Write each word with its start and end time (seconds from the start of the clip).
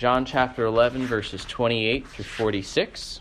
John 0.00 0.24
chapter 0.24 0.64
11, 0.64 1.04
verses 1.04 1.44
28 1.44 2.08
through 2.08 2.24
46. 2.24 3.20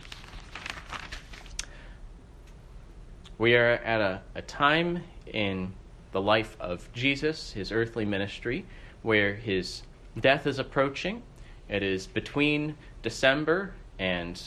We 3.37 3.53
are 3.57 3.71
at 3.71 3.99
a, 3.99 4.21
a 4.33 4.41
time 4.41 5.03
in 5.27 5.73
the 6.13 6.21
life 6.21 6.55
of 6.57 6.89
Jesus, 6.93 7.51
his 7.51 7.73
earthly 7.73 8.05
ministry, 8.05 8.65
where 9.01 9.35
his 9.35 9.81
death 10.21 10.47
is 10.47 10.57
approaching. 10.57 11.21
It 11.67 11.83
is 11.83 12.07
between 12.07 12.77
December 13.01 13.73
and 13.99 14.41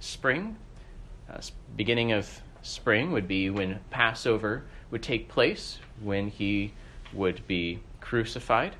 spring. 0.00 0.58
Uh, 1.32 1.40
beginning 1.78 2.12
of 2.12 2.42
spring 2.60 3.10
would 3.10 3.26
be 3.26 3.48
when 3.48 3.80
Passover 3.88 4.64
would 4.90 5.02
take 5.02 5.30
place, 5.30 5.78
when 6.02 6.28
he 6.28 6.74
would 7.14 7.46
be 7.46 7.80
crucified. 8.02 8.76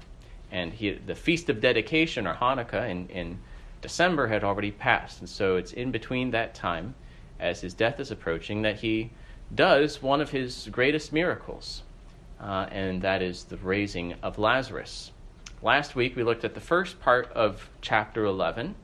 And 0.50 0.72
he, 0.72 0.92
the 0.92 1.14
Feast 1.14 1.48
of 1.48 1.60
Dedication, 1.60 2.26
or 2.26 2.34
Hanukkah, 2.34 2.88
in, 2.88 3.08
in 3.08 3.38
December 3.82 4.26
had 4.26 4.44
already 4.44 4.70
passed. 4.70 5.20
And 5.20 5.28
so 5.28 5.56
it's 5.56 5.72
in 5.72 5.90
between 5.90 6.30
that 6.32 6.54
time, 6.54 6.94
as 7.38 7.60
his 7.60 7.74
death 7.74 8.00
is 8.00 8.10
approaching, 8.10 8.62
that 8.62 8.80
he 8.80 9.10
does 9.54 10.02
one 10.02 10.20
of 10.20 10.30
his 10.30 10.68
greatest 10.70 11.12
miracles, 11.12 11.82
uh, 12.40 12.66
and 12.70 13.02
that 13.02 13.22
is 13.22 13.44
the 13.44 13.56
raising 13.56 14.14
of 14.22 14.38
Lazarus. 14.38 15.10
Last 15.62 15.94
week 15.94 16.16
we 16.16 16.22
looked 16.22 16.44
at 16.44 16.54
the 16.54 16.60
first 16.60 17.00
part 17.00 17.30
of 17.32 17.68
chapter 17.80 18.24
11 18.24 18.74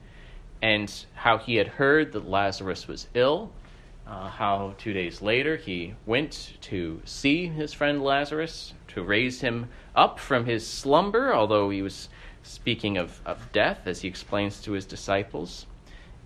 and 0.62 1.06
how 1.14 1.38
he 1.38 1.56
had 1.56 1.68
heard 1.68 2.12
that 2.12 2.28
Lazarus 2.28 2.88
was 2.88 3.06
ill, 3.14 3.52
uh, 4.06 4.28
how 4.28 4.74
two 4.78 4.92
days 4.92 5.22
later 5.22 5.56
he 5.56 5.94
went 6.04 6.54
to 6.62 7.00
see 7.04 7.46
his 7.46 7.72
friend 7.72 8.02
Lazarus 8.02 8.74
to 8.88 9.02
raise 9.02 9.40
him 9.40 9.68
up 9.96 10.18
from 10.18 10.46
his 10.46 10.66
slumber, 10.66 11.34
although 11.34 11.70
he 11.70 11.82
was 11.82 12.08
speaking 12.42 12.96
of, 12.96 13.20
of 13.26 13.50
death, 13.52 13.80
as 13.86 14.02
he 14.02 14.08
explains 14.08 14.60
to 14.62 14.72
his 14.72 14.84
disciples. 14.84 15.66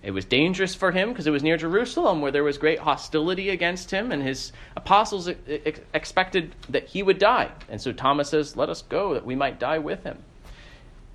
It 0.03 0.11
was 0.11 0.25
dangerous 0.25 0.73
for 0.73 0.91
him 0.91 1.09
because 1.09 1.27
it 1.27 1.31
was 1.31 1.43
near 1.43 1.57
Jerusalem 1.57 2.21
where 2.21 2.31
there 2.31 2.43
was 2.43 2.57
great 2.57 2.79
hostility 2.79 3.49
against 3.49 3.91
him, 3.91 4.11
and 4.11 4.23
his 4.23 4.51
apostles 4.75 5.29
ex- 5.47 5.79
expected 5.93 6.55
that 6.69 6.87
he 6.87 7.03
would 7.03 7.19
die. 7.19 7.51
And 7.69 7.79
so 7.79 7.91
Thomas 7.91 8.29
says, 8.29 8.57
Let 8.57 8.69
us 8.69 8.81
go 8.81 9.13
that 9.13 9.25
we 9.25 9.35
might 9.35 9.59
die 9.59 9.77
with 9.77 10.03
him. 10.03 10.23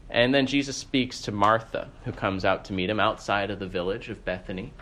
And 0.08 0.32
then 0.32 0.46
Jesus 0.46 0.76
speaks 0.76 1.20
to 1.22 1.32
Martha, 1.32 1.88
who 2.04 2.12
comes 2.12 2.44
out 2.44 2.64
to 2.66 2.72
meet 2.72 2.88
him 2.88 3.00
outside 3.00 3.50
of 3.50 3.58
the 3.58 3.66
village 3.66 4.08
of 4.08 4.24
Bethany. 4.24 4.72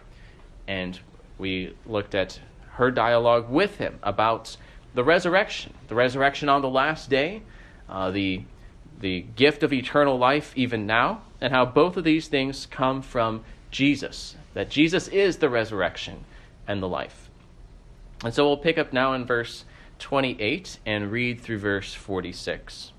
And 0.68 1.00
we 1.38 1.74
looked 1.86 2.14
at 2.14 2.38
her 2.72 2.90
dialogue 2.90 3.48
with 3.48 3.78
him 3.78 3.98
about 4.02 4.56
the 4.94 5.02
resurrection, 5.02 5.72
the 5.88 5.94
resurrection 5.94 6.48
on 6.48 6.60
the 6.60 6.68
last 6.68 7.08
day, 7.08 7.42
uh, 7.88 8.10
the, 8.10 8.42
the 9.00 9.22
gift 9.36 9.62
of 9.62 9.72
eternal 9.72 10.18
life 10.18 10.52
even 10.56 10.86
now, 10.86 11.22
and 11.40 11.52
how 11.52 11.64
both 11.64 11.96
of 11.96 12.04
these 12.04 12.28
things 12.28 12.66
come 12.66 13.02
from 13.02 13.44
Jesus, 13.70 14.36
that 14.54 14.70
Jesus 14.70 15.08
is 15.08 15.38
the 15.38 15.48
resurrection 15.48 16.24
and 16.66 16.82
the 16.82 16.88
life. 16.88 17.28
And 18.24 18.32
so 18.32 18.46
we'll 18.46 18.56
pick 18.56 18.78
up 18.78 18.92
now 18.92 19.12
in 19.12 19.26
verse 19.26 19.64
28 19.98 20.78
and 20.86 21.10
read 21.10 21.40
through 21.40 21.58
verse 21.58 21.92
46. 21.92 22.92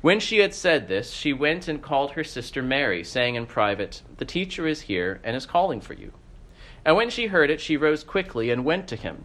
When 0.00 0.18
she 0.18 0.38
had 0.38 0.52
said 0.52 0.88
this, 0.88 1.12
she 1.12 1.32
went 1.32 1.68
and 1.68 1.80
called 1.80 2.12
her 2.12 2.24
sister 2.24 2.60
Mary, 2.60 3.04
saying 3.04 3.36
in 3.36 3.46
private, 3.46 4.02
The 4.16 4.24
teacher 4.24 4.66
is 4.66 4.82
here 4.82 5.20
and 5.22 5.36
is 5.36 5.46
calling 5.46 5.80
for 5.80 5.94
you. 5.94 6.12
And 6.84 6.96
when 6.96 7.08
she 7.08 7.26
heard 7.26 7.50
it, 7.50 7.60
she 7.60 7.76
rose 7.76 8.02
quickly 8.02 8.50
and 8.50 8.64
went 8.64 8.88
to 8.88 8.96
him. 8.96 9.24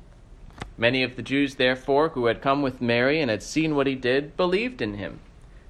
Many 0.77 1.03
of 1.03 1.15
the 1.15 1.21
Jews, 1.21 1.55
therefore, 1.55 2.09
who 2.09 2.25
had 2.25 2.41
come 2.41 2.61
with 2.61 2.81
Mary 2.81 3.21
and 3.21 3.29
had 3.29 3.43
seen 3.43 3.75
what 3.75 3.87
he 3.87 3.95
did, 3.95 4.35
believed 4.35 4.81
in 4.81 4.95
him. 4.95 5.19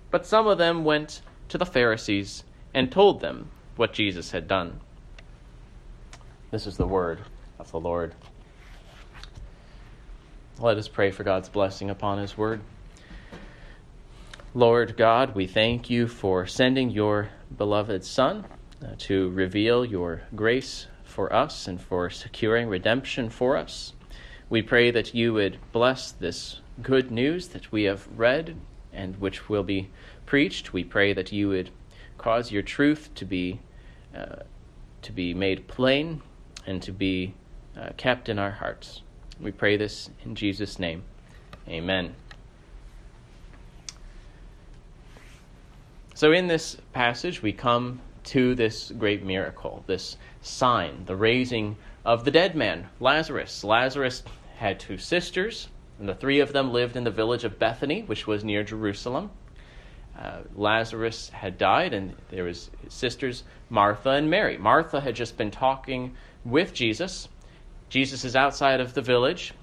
But 0.09 0.25
some 0.25 0.47
of 0.47 0.57
them 0.57 0.83
went 0.83 1.21
to 1.49 1.57
the 1.57 1.65
Pharisees 1.65 2.43
and 2.73 2.91
told 2.91 3.19
them 3.21 3.49
what 3.75 3.93
Jesus 3.93 4.31
had 4.31 4.47
done. 4.47 4.79
This 6.51 6.67
is 6.67 6.77
the 6.77 6.87
word 6.87 7.19
of 7.59 7.71
the 7.71 7.79
Lord. 7.79 8.13
Let 10.59 10.77
us 10.77 10.87
pray 10.87 11.11
for 11.11 11.23
God's 11.23 11.49
blessing 11.49 11.89
upon 11.89 12.19
His 12.19 12.37
word. 12.37 12.61
Lord 14.53 14.97
God, 14.97 15.33
we 15.33 15.47
thank 15.47 15.89
you 15.89 16.07
for 16.07 16.45
sending 16.45 16.89
your 16.89 17.29
beloved 17.57 18.03
Son 18.03 18.45
uh, 18.83 18.89
to 18.99 19.29
reveal 19.29 19.85
your 19.85 20.23
grace 20.35 20.87
for 21.03 21.33
us 21.33 21.67
and 21.67 21.81
for 21.81 22.09
securing 22.09 22.67
redemption 22.67 23.29
for 23.29 23.55
us. 23.55 23.93
We 24.51 24.61
pray 24.61 24.91
that 24.91 25.15
you 25.15 25.33
would 25.33 25.59
bless 25.71 26.11
this 26.11 26.59
good 26.81 27.09
news 27.09 27.47
that 27.47 27.71
we 27.71 27.83
have 27.83 28.05
read 28.17 28.57
and 28.91 29.15
which 29.15 29.47
will 29.47 29.63
be 29.63 29.87
preached. 30.25 30.73
We 30.73 30.83
pray 30.83 31.13
that 31.13 31.31
you 31.31 31.47
would 31.47 31.69
cause 32.17 32.51
your 32.51 32.61
truth 32.61 33.11
to 33.15 33.23
be 33.23 33.61
uh, 34.13 34.43
to 35.03 35.11
be 35.13 35.33
made 35.33 35.69
plain 35.69 36.21
and 36.67 36.81
to 36.81 36.91
be 36.91 37.33
uh, 37.79 37.91
kept 37.95 38.27
in 38.27 38.37
our 38.37 38.51
hearts. 38.51 39.03
We 39.39 39.53
pray 39.53 39.77
this 39.77 40.09
in 40.25 40.35
Jesus' 40.35 40.77
name. 40.77 41.03
Amen. 41.69 42.13
So, 46.13 46.33
in 46.33 46.47
this 46.47 46.75
passage, 46.91 47.41
we 47.41 47.53
come 47.53 48.01
to 48.25 48.53
this 48.53 48.91
great 48.91 49.23
miracle, 49.23 49.85
this 49.87 50.17
sign, 50.41 51.05
the 51.05 51.15
raising 51.15 51.77
of 52.03 52.25
the 52.25 52.31
dead 52.31 52.53
man, 52.53 52.89
Lazarus. 52.99 53.63
Lazarus 53.63 54.23
had 54.61 54.79
two 54.79 54.97
sisters, 54.97 55.67
and 55.99 56.07
the 56.07 56.15
three 56.15 56.39
of 56.39 56.53
them 56.53 56.71
lived 56.71 56.95
in 56.95 57.03
the 57.03 57.11
village 57.11 57.43
of 57.43 57.59
Bethany, 57.59 58.03
which 58.03 58.27
was 58.27 58.43
near 58.43 58.63
Jerusalem. 58.63 59.31
Uh, 60.17 60.41
Lazarus 60.55 61.29
had 61.29 61.57
died, 61.57 61.93
and 61.93 62.13
there 62.29 62.43
was 62.43 62.69
his 62.83 62.93
sisters 62.93 63.43
Martha 63.69 64.11
and 64.11 64.29
Mary. 64.29 64.57
Martha 64.57 65.01
had 65.01 65.15
just 65.15 65.37
been 65.37 65.51
talking 65.51 66.15
with 66.45 66.73
Jesus. 66.73 67.27
Jesus 67.89 68.23
is 68.23 68.35
outside 68.35 68.79
of 68.79 68.93
the 68.93 69.01
village, 69.01 69.53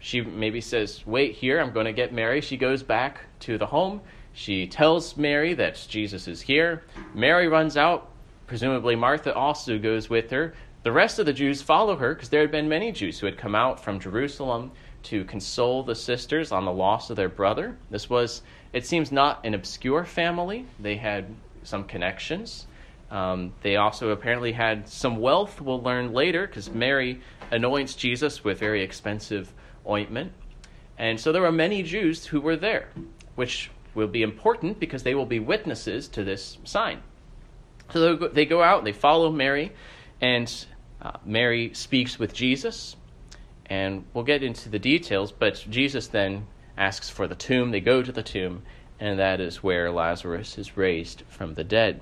she 0.00 0.20
maybe 0.20 0.60
says, 0.60 1.04
Wait 1.06 1.34
here, 1.34 1.60
I'm 1.60 1.72
going 1.72 1.86
to 1.86 1.92
get 1.92 2.12
Mary. 2.12 2.40
She 2.40 2.56
goes 2.56 2.82
back 2.82 3.20
to 3.40 3.58
the 3.58 3.66
home. 3.66 4.00
She 4.32 4.66
tells 4.66 5.16
Mary 5.16 5.54
that 5.54 5.84
Jesus 5.88 6.28
is 6.28 6.40
here. 6.40 6.84
Mary 7.14 7.48
runs 7.48 7.76
out. 7.76 8.10
Presumably, 8.46 8.96
Martha 8.96 9.34
also 9.34 9.78
goes 9.78 10.08
with 10.08 10.30
her. 10.30 10.54
The 10.84 10.92
rest 10.92 11.18
of 11.18 11.26
the 11.26 11.32
Jews 11.32 11.60
follow 11.60 11.96
her 11.96 12.14
because 12.14 12.28
there 12.28 12.40
had 12.40 12.50
been 12.50 12.68
many 12.68 12.92
Jews 12.92 13.18
who 13.18 13.26
had 13.26 13.36
come 13.36 13.54
out 13.54 13.82
from 13.82 13.98
Jerusalem 13.98 14.70
to 15.04 15.24
console 15.24 15.82
the 15.82 15.94
sisters 15.94 16.52
on 16.52 16.64
the 16.64 16.72
loss 16.72 17.10
of 17.10 17.16
their 17.16 17.28
brother. 17.28 17.76
This 17.90 18.08
was, 18.08 18.42
it 18.72 18.86
seems, 18.86 19.10
not 19.10 19.44
an 19.44 19.54
obscure 19.54 20.04
family. 20.04 20.66
They 20.78 20.96
had 20.96 21.34
some 21.62 21.84
connections. 21.84 22.66
Um, 23.10 23.52
they 23.62 23.76
also 23.76 24.10
apparently 24.10 24.52
had 24.52 24.88
some 24.88 25.16
wealth, 25.16 25.60
we'll 25.60 25.82
learn 25.82 26.12
later, 26.12 26.46
because 26.46 26.70
Mary 26.70 27.20
anoints 27.50 27.94
Jesus 27.94 28.44
with 28.44 28.58
very 28.58 28.82
expensive 28.82 29.52
ointment. 29.88 30.32
And 30.98 31.18
so 31.18 31.32
there 31.32 31.42
were 31.42 31.52
many 31.52 31.82
Jews 31.82 32.26
who 32.26 32.40
were 32.40 32.56
there, 32.56 32.88
which 33.34 33.70
will 33.94 34.08
be 34.08 34.22
important 34.22 34.78
because 34.78 35.02
they 35.02 35.14
will 35.14 35.26
be 35.26 35.38
witnesses 35.38 36.08
to 36.08 36.24
this 36.24 36.58
sign. 36.64 37.02
So 37.92 38.16
they 38.16 38.44
go 38.44 38.62
out, 38.62 38.84
they 38.84 38.92
follow 38.92 39.32
Mary, 39.32 39.72
and 40.20 40.66
uh, 41.00 41.12
Mary 41.24 41.72
speaks 41.74 42.18
with 42.18 42.32
Jesus. 42.32 42.96
And 43.70 44.06
we'll 44.14 44.24
get 44.24 44.42
into 44.42 44.70
the 44.70 44.78
details, 44.78 45.30
but 45.30 45.66
Jesus 45.68 46.06
then 46.06 46.46
asks 46.78 47.10
for 47.10 47.26
the 47.26 47.34
tomb. 47.34 47.70
They 47.70 47.80
go 47.80 48.02
to 48.02 48.10
the 48.10 48.22
tomb, 48.22 48.62
and 48.98 49.18
that 49.18 49.40
is 49.42 49.62
where 49.62 49.90
Lazarus 49.90 50.56
is 50.56 50.78
raised 50.78 51.22
from 51.28 51.52
the 51.52 51.64
dead. 51.64 52.00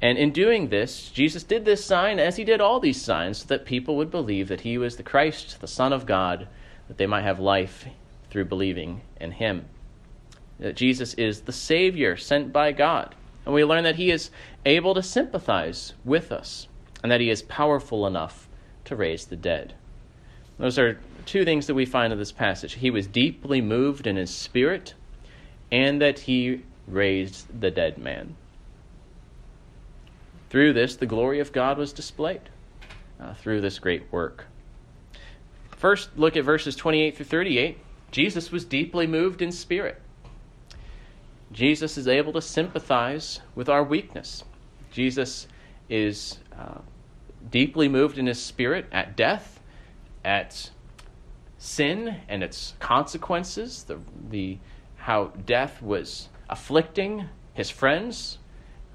And 0.00 0.16
in 0.16 0.30
doing 0.30 0.68
this, 0.68 1.08
Jesus 1.08 1.42
did 1.42 1.64
this 1.64 1.84
sign 1.84 2.20
as 2.20 2.36
he 2.36 2.44
did 2.44 2.60
all 2.60 2.78
these 2.78 3.02
signs, 3.02 3.38
so 3.38 3.46
that 3.46 3.64
people 3.64 3.96
would 3.96 4.12
believe 4.12 4.46
that 4.46 4.60
he 4.60 4.78
was 4.78 4.96
the 4.96 5.02
Christ, 5.02 5.60
the 5.60 5.66
Son 5.66 5.92
of 5.92 6.06
God, 6.06 6.46
that 6.86 6.96
they 6.96 7.06
might 7.06 7.22
have 7.22 7.40
life 7.40 7.86
through 8.30 8.44
believing 8.44 9.00
in 9.20 9.32
him. 9.32 9.66
That 10.60 10.76
Jesus 10.76 11.14
is 11.14 11.40
the 11.40 11.52
Savior 11.52 12.16
sent 12.16 12.52
by 12.52 12.70
God. 12.70 13.16
And 13.44 13.52
we 13.52 13.64
learn 13.64 13.82
that 13.82 13.96
he 13.96 14.12
is 14.12 14.30
able 14.64 14.94
to 14.94 15.02
sympathize 15.02 15.94
with 16.04 16.30
us, 16.30 16.68
and 17.02 17.12
that 17.12 17.20
he 17.20 17.30
is 17.30 17.42
powerful 17.42 18.06
enough 18.06 18.48
to 18.84 18.96
raise 18.96 19.26
the 19.26 19.36
dead. 19.36 19.74
Those 20.58 20.78
are 20.78 20.98
two 21.26 21.44
things 21.44 21.66
that 21.66 21.74
we 21.74 21.86
find 21.86 22.12
in 22.12 22.18
this 22.18 22.32
passage. 22.32 22.74
He 22.74 22.90
was 22.90 23.06
deeply 23.06 23.60
moved 23.60 24.06
in 24.06 24.16
his 24.16 24.34
spirit, 24.34 24.94
and 25.70 26.00
that 26.00 26.20
he 26.20 26.62
raised 26.86 27.60
the 27.60 27.70
dead 27.70 27.98
man. 27.98 28.34
Through 30.50 30.72
this, 30.72 30.96
the 30.96 31.06
glory 31.06 31.40
of 31.40 31.52
God 31.52 31.76
was 31.76 31.92
displayed 31.92 32.40
uh, 33.20 33.34
through 33.34 33.60
this 33.60 33.78
great 33.78 34.10
work. 34.10 34.46
First, 35.76 36.10
look 36.16 36.36
at 36.36 36.44
verses 36.44 36.74
28 36.74 37.16
through 37.16 37.26
38. 37.26 37.78
Jesus 38.10 38.50
was 38.50 38.64
deeply 38.64 39.06
moved 39.06 39.42
in 39.42 39.52
spirit. 39.52 40.00
Jesus 41.52 41.96
is 41.96 42.08
able 42.08 42.32
to 42.32 42.42
sympathize 42.42 43.40
with 43.54 43.68
our 43.68 43.84
weakness. 43.84 44.44
Jesus 44.90 45.46
is 45.88 46.38
deeply 47.50 47.88
moved 47.88 48.18
in 48.18 48.26
his 48.26 48.42
spirit 48.42 48.86
at 48.92 49.16
death, 49.16 49.60
at 50.24 50.70
sin 51.58 52.16
and 52.28 52.42
its 52.42 52.74
consequences, 52.78 53.84
the, 53.84 53.98
the, 54.30 54.58
how 54.96 55.32
death 55.46 55.82
was 55.82 56.28
afflicting 56.48 57.28
his 57.54 57.70
friends, 57.70 58.38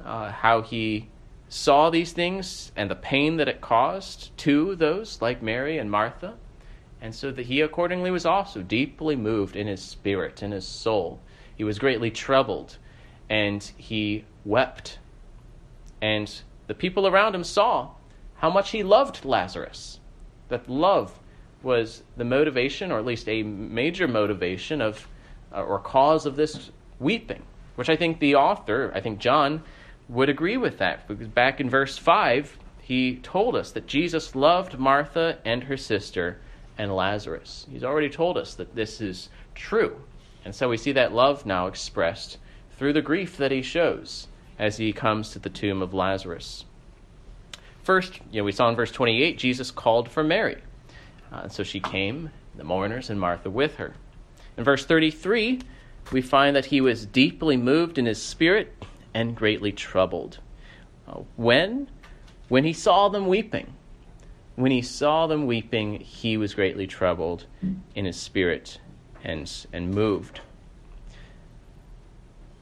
uh, 0.03 0.31
how 0.31 0.61
he 0.61 1.09
saw 1.49 1.89
these 1.89 2.11
things 2.13 2.71
and 2.75 2.89
the 2.89 2.95
pain 2.95 3.37
that 3.37 3.47
it 3.47 3.61
caused 3.61 4.35
to 4.37 4.75
those 4.75 5.21
like 5.21 5.41
Mary 5.41 5.77
and 5.77 5.89
Martha 5.89 6.35
and 7.03 7.13
so 7.13 7.31
that 7.31 7.47
he 7.47 7.59
accordingly 7.59 8.09
was 8.09 8.25
also 8.25 8.61
deeply 8.61 9.17
moved 9.17 9.57
in 9.57 9.67
his 9.67 9.81
spirit, 9.81 10.41
in 10.41 10.51
his 10.51 10.65
soul. 10.65 11.19
He 11.53 11.65
was 11.65 11.77
greatly 11.77 12.09
troubled, 12.09 12.77
and 13.29 13.61
he 13.75 14.23
wept. 14.45 14.99
And 16.01 16.33
the 16.67 16.73
people 16.73 17.07
around 17.07 17.35
him 17.35 17.43
saw 17.43 17.91
how 18.35 18.49
much 18.49 18.71
he 18.71 18.83
loved 18.83 19.25
Lazarus. 19.25 19.99
That 20.49 20.69
love 20.69 21.19
was 21.61 22.03
the 22.17 22.25
motivation, 22.25 22.91
or 22.91 22.99
at 22.99 23.05
least 23.05 23.27
a 23.29 23.43
major 23.43 24.07
motivation 24.07 24.81
of, 24.81 25.07
uh, 25.53 25.63
or 25.63 25.79
cause 25.79 26.25
of 26.25 26.35
this 26.35 26.71
weeping, 26.99 27.43
which 27.75 27.89
I 27.89 27.95
think 27.95 28.19
the 28.19 28.35
author, 28.35 28.91
I 28.93 28.99
think 28.99 29.19
John, 29.19 29.63
would 30.09 30.29
agree 30.29 30.57
with 30.57 30.77
that. 30.79 31.07
Because 31.07 31.27
back 31.27 31.61
in 31.61 31.69
verse 31.69 31.97
5, 31.97 32.57
he 32.81 33.15
told 33.23 33.55
us 33.55 33.71
that 33.71 33.87
Jesus 33.87 34.35
loved 34.35 34.77
Martha 34.77 35.37
and 35.45 35.63
her 35.63 35.77
sister 35.77 36.39
and 36.77 36.93
Lazarus. 36.93 37.65
He's 37.71 37.83
already 37.83 38.09
told 38.09 38.37
us 38.37 38.55
that 38.55 38.75
this 38.75 38.99
is 38.99 39.29
true. 39.55 40.01
And 40.43 40.53
so 40.53 40.67
we 40.67 40.77
see 40.77 40.91
that 40.91 41.13
love 41.13 41.45
now 41.45 41.67
expressed 41.67 42.37
through 42.77 42.93
the 42.93 43.01
grief 43.01 43.37
that 43.37 43.51
he 43.51 43.61
shows 43.61 44.27
as 44.57 44.77
he 44.77 44.93
comes 44.93 45.31
to 45.31 45.39
the 45.39 45.49
tomb 45.49 45.81
of 45.81 45.93
Lazarus. 45.93 46.65
First, 47.83 48.19
you 48.31 48.41
know, 48.41 48.45
we 48.45 48.51
saw 48.51 48.69
in 48.69 48.75
verse 48.75 48.91
28, 48.91 49.37
Jesus 49.37 49.71
called 49.71 50.09
for 50.09 50.23
Mary. 50.23 50.61
Uh, 51.31 51.49
so 51.49 51.63
she 51.63 51.79
came, 51.79 52.29
the 52.55 52.63
mourners 52.63 53.09
and 53.09 53.19
Martha 53.19 53.49
with 53.49 53.75
her. 53.75 53.95
In 54.57 54.63
verse 54.63 54.85
33, 54.85 55.61
we 56.11 56.21
find 56.21 56.55
that 56.55 56.65
he 56.65 56.79
was 56.79 57.05
deeply 57.05 57.57
moved 57.57 57.97
in 57.97 58.05
his 58.05 58.21
spirit 58.21 58.85
and 59.13 59.35
greatly 59.35 59.71
troubled. 59.71 60.39
Uh, 61.07 61.21
when? 61.35 61.89
When 62.47 62.63
he 62.63 62.73
saw 62.73 63.09
them 63.09 63.27
weeping. 63.27 63.73
When 64.55 64.71
he 64.71 64.81
saw 64.81 65.27
them 65.27 65.47
weeping, 65.47 65.99
he 65.99 66.37
was 66.37 66.53
greatly 66.53 66.85
troubled 66.85 67.47
in 67.95 68.05
his 68.05 68.19
spirit 68.19 68.79
and, 69.23 69.51
and 69.73 69.89
moved. 69.89 70.41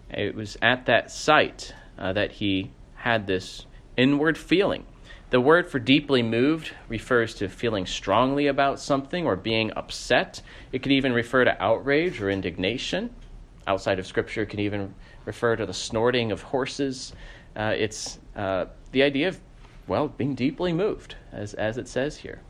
It 0.09 0.33
was 0.35 0.57
at 0.61 0.85
that 0.85 1.11
sight 1.11 1.73
uh, 2.01 2.11
that 2.13 2.33
he 2.33 2.71
had 2.95 3.27
this 3.27 3.65
inward 3.95 4.37
feeling. 4.37 4.85
The 5.29 5.39
word 5.39 5.69
for 5.69 5.79
deeply 5.79 6.21
moved 6.21 6.73
refers 6.89 7.33
to 7.35 7.47
feeling 7.47 7.85
strongly 7.85 8.47
about 8.47 8.81
something 8.81 9.25
or 9.25 9.37
being 9.37 9.71
upset. 9.77 10.41
It 10.73 10.83
could 10.83 10.91
even 10.91 11.13
refer 11.13 11.45
to 11.45 11.63
outrage 11.63 12.21
or 12.21 12.29
indignation. 12.29 13.15
Outside 13.65 13.99
of 13.99 14.07
Scripture, 14.07 14.41
it 14.41 14.49
can 14.49 14.59
even 14.59 14.93
refer 15.23 15.55
to 15.55 15.65
the 15.65 15.73
snorting 15.73 16.33
of 16.33 16.41
horses. 16.41 17.13
Uh, 17.55 17.73
it's 17.77 18.19
uh, 18.35 18.65
the 18.91 19.03
idea 19.03 19.29
of 19.29 19.39
well, 19.87 20.07
being 20.07 20.35
deeply 20.35 20.73
moved, 20.73 21.15
as, 21.31 21.53
as 21.55 21.77
it 21.77 21.87
says 21.87 22.17
here. 22.17 22.41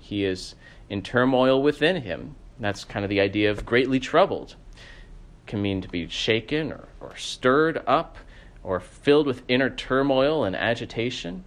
He 0.00 0.24
is 0.24 0.54
in 0.88 1.02
turmoil 1.02 1.62
within 1.62 2.02
him. 2.02 2.36
That's 2.60 2.84
kind 2.84 3.04
of 3.04 3.08
the 3.08 3.20
idea 3.20 3.50
of 3.50 3.64
greatly 3.64 4.00
troubled. 4.00 4.54
It 4.76 5.46
can 5.46 5.62
mean 5.62 5.80
to 5.80 5.88
be 5.88 6.08
shaken 6.08 6.72
or, 6.72 6.88
or 7.00 7.16
stirred 7.16 7.82
up 7.86 8.16
or 8.62 8.80
filled 8.80 9.26
with 9.26 9.42
inner 9.48 9.70
turmoil 9.70 10.44
and 10.44 10.56
agitation. 10.56 11.44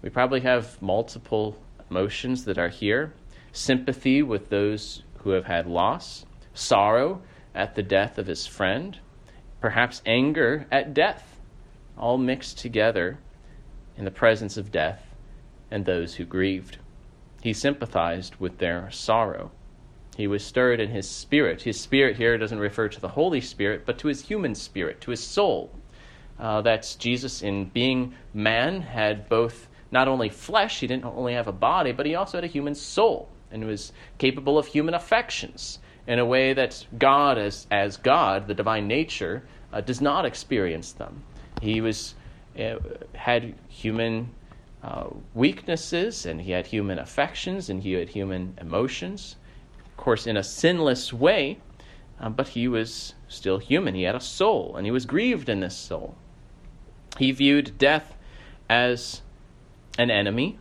We 0.00 0.10
probably 0.10 0.40
have 0.40 0.80
multiple 0.80 1.56
emotions 1.90 2.44
that 2.44 2.58
are 2.58 2.68
here 2.68 3.12
sympathy 3.52 4.22
with 4.22 4.48
those 4.48 5.02
who 5.18 5.30
have 5.30 5.44
had 5.44 5.66
loss, 5.66 6.24
sorrow 6.54 7.22
at 7.54 7.74
the 7.74 7.82
death 7.82 8.18
of 8.18 8.26
his 8.26 8.46
friend, 8.46 8.98
perhaps 9.60 10.02
anger 10.06 10.66
at 10.70 10.94
death, 10.94 11.38
all 11.98 12.18
mixed 12.18 12.58
together 12.58 13.18
in 13.96 14.04
the 14.04 14.10
presence 14.10 14.56
of 14.56 14.72
death 14.72 15.14
and 15.70 15.84
those 15.84 16.14
who 16.14 16.24
grieved. 16.24 16.78
He 17.42 17.52
sympathized 17.52 18.36
with 18.36 18.58
their 18.58 18.90
sorrow. 18.90 19.50
He 20.16 20.26
was 20.26 20.44
stirred 20.44 20.80
in 20.80 20.90
his 20.90 21.08
spirit. 21.08 21.62
His 21.62 21.80
spirit 21.80 22.16
here 22.16 22.36
doesn't 22.38 22.58
refer 22.58 22.88
to 22.88 23.00
the 23.00 23.08
Holy 23.08 23.40
Spirit, 23.40 23.84
but 23.86 23.98
to 23.98 24.08
his 24.08 24.26
human 24.26 24.54
spirit, 24.54 25.00
to 25.02 25.10
his 25.10 25.22
soul. 25.22 25.70
Uh, 26.38 26.62
that's 26.62 26.94
Jesus, 26.96 27.42
in 27.42 27.66
being 27.66 28.14
man, 28.34 28.80
had 28.82 29.28
both 29.28 29.68
not 29.90 30.08
only 30.08 30.28
flesh, 30.28 30.80
he 30.80 30.86
didn't 30.86 31.04
only 31.04 31.34
have 31.34 31.46
a 31.46 31.52
body, 31.52 31.92
but 31.92 32.06
he 32.06 32.14
also 32.14 32.38
had 32.38 32.44
a 32.44 32.48
human 32.48 32.74
soul 32.74 33.28
and 33.50 33.64
was 33.66 33.92
capable 34.18 34.58
of 34.58 34.66
human 34.66 34.94
affections 34.94 35.78
in 36.06 36.18
a 36.18 36.24
way 36.24 36.52
that 36.54 36.86
God, 36.98 37.38
as, 37.38 37.66
as 37.70 37.96
God, 37.98 38.48
the 38.48 38.54
divine 38.54 38.88
nature, 38.88 39.44
uh, 39.72 39.80
does 39.80 40.00
not 40.00 40.24
experience 40.24 40.92
them. 40.92 41.22
He 41.60 41.80
was 41.80 42.14
uh, 42.58 42.76
had 43.14 43.54
human 43.68 44.30
uh, 44.82 45.08
weaknesses 45.34 46.26
and 46.26 46.40
he 46.40 46.50
had 46.50 46.66
human 46.66 46.98
affections 46.98 47.70
and 47.70 47.82
he 47.82 47.92
had 47.92 48.08
human 48.08 48.54
emotions. 48.60 49.36
Of 49.86 49.96
course, 49.96 50.26
in 50.26 50.36
a 50.36 50.42
sinless 50.42 51.12
way, 51.12 51.58
uh, 52.20 52.30
but 52.30 52.48
he 52.48 52.68
was 52.68 53.14
still 53.28 53.58
human. 53.58 53.94
He 53.94 54.02
had 54.02 54.14
a 54.14 54.20
soul 54.20 54.76
and 54.76 54.84
he 54.86 54.90
was 54.90 55.06
grieved 55.06 55.48
in 55.48 55.60
this 55.60 55.76
soul. 55.76 56.16
He 57.18 57.32
viewed 57.32 57.78
death 57.78 58.16
as 58.68 59.22
an 59.98 60.10
enemy, 60.10 60.58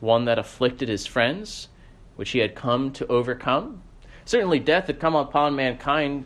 one 0.00 0.26
that 0.26 0.38
afflicted 0.38 0.88
his 0.88 1.06
friends, 1.06 1.68
which 2.16 2.30
he 2.30 2.40
had 2.40 2.54
come 2.54 2.92
to 2.92 3.06
overcome. 3.06 3.82
Certainly, 4.24 4.60
death 4.60 4.86
had 4.86 5.00
come 5.00 5.14
upon 5.14 5.56
mankind 5.56 6.24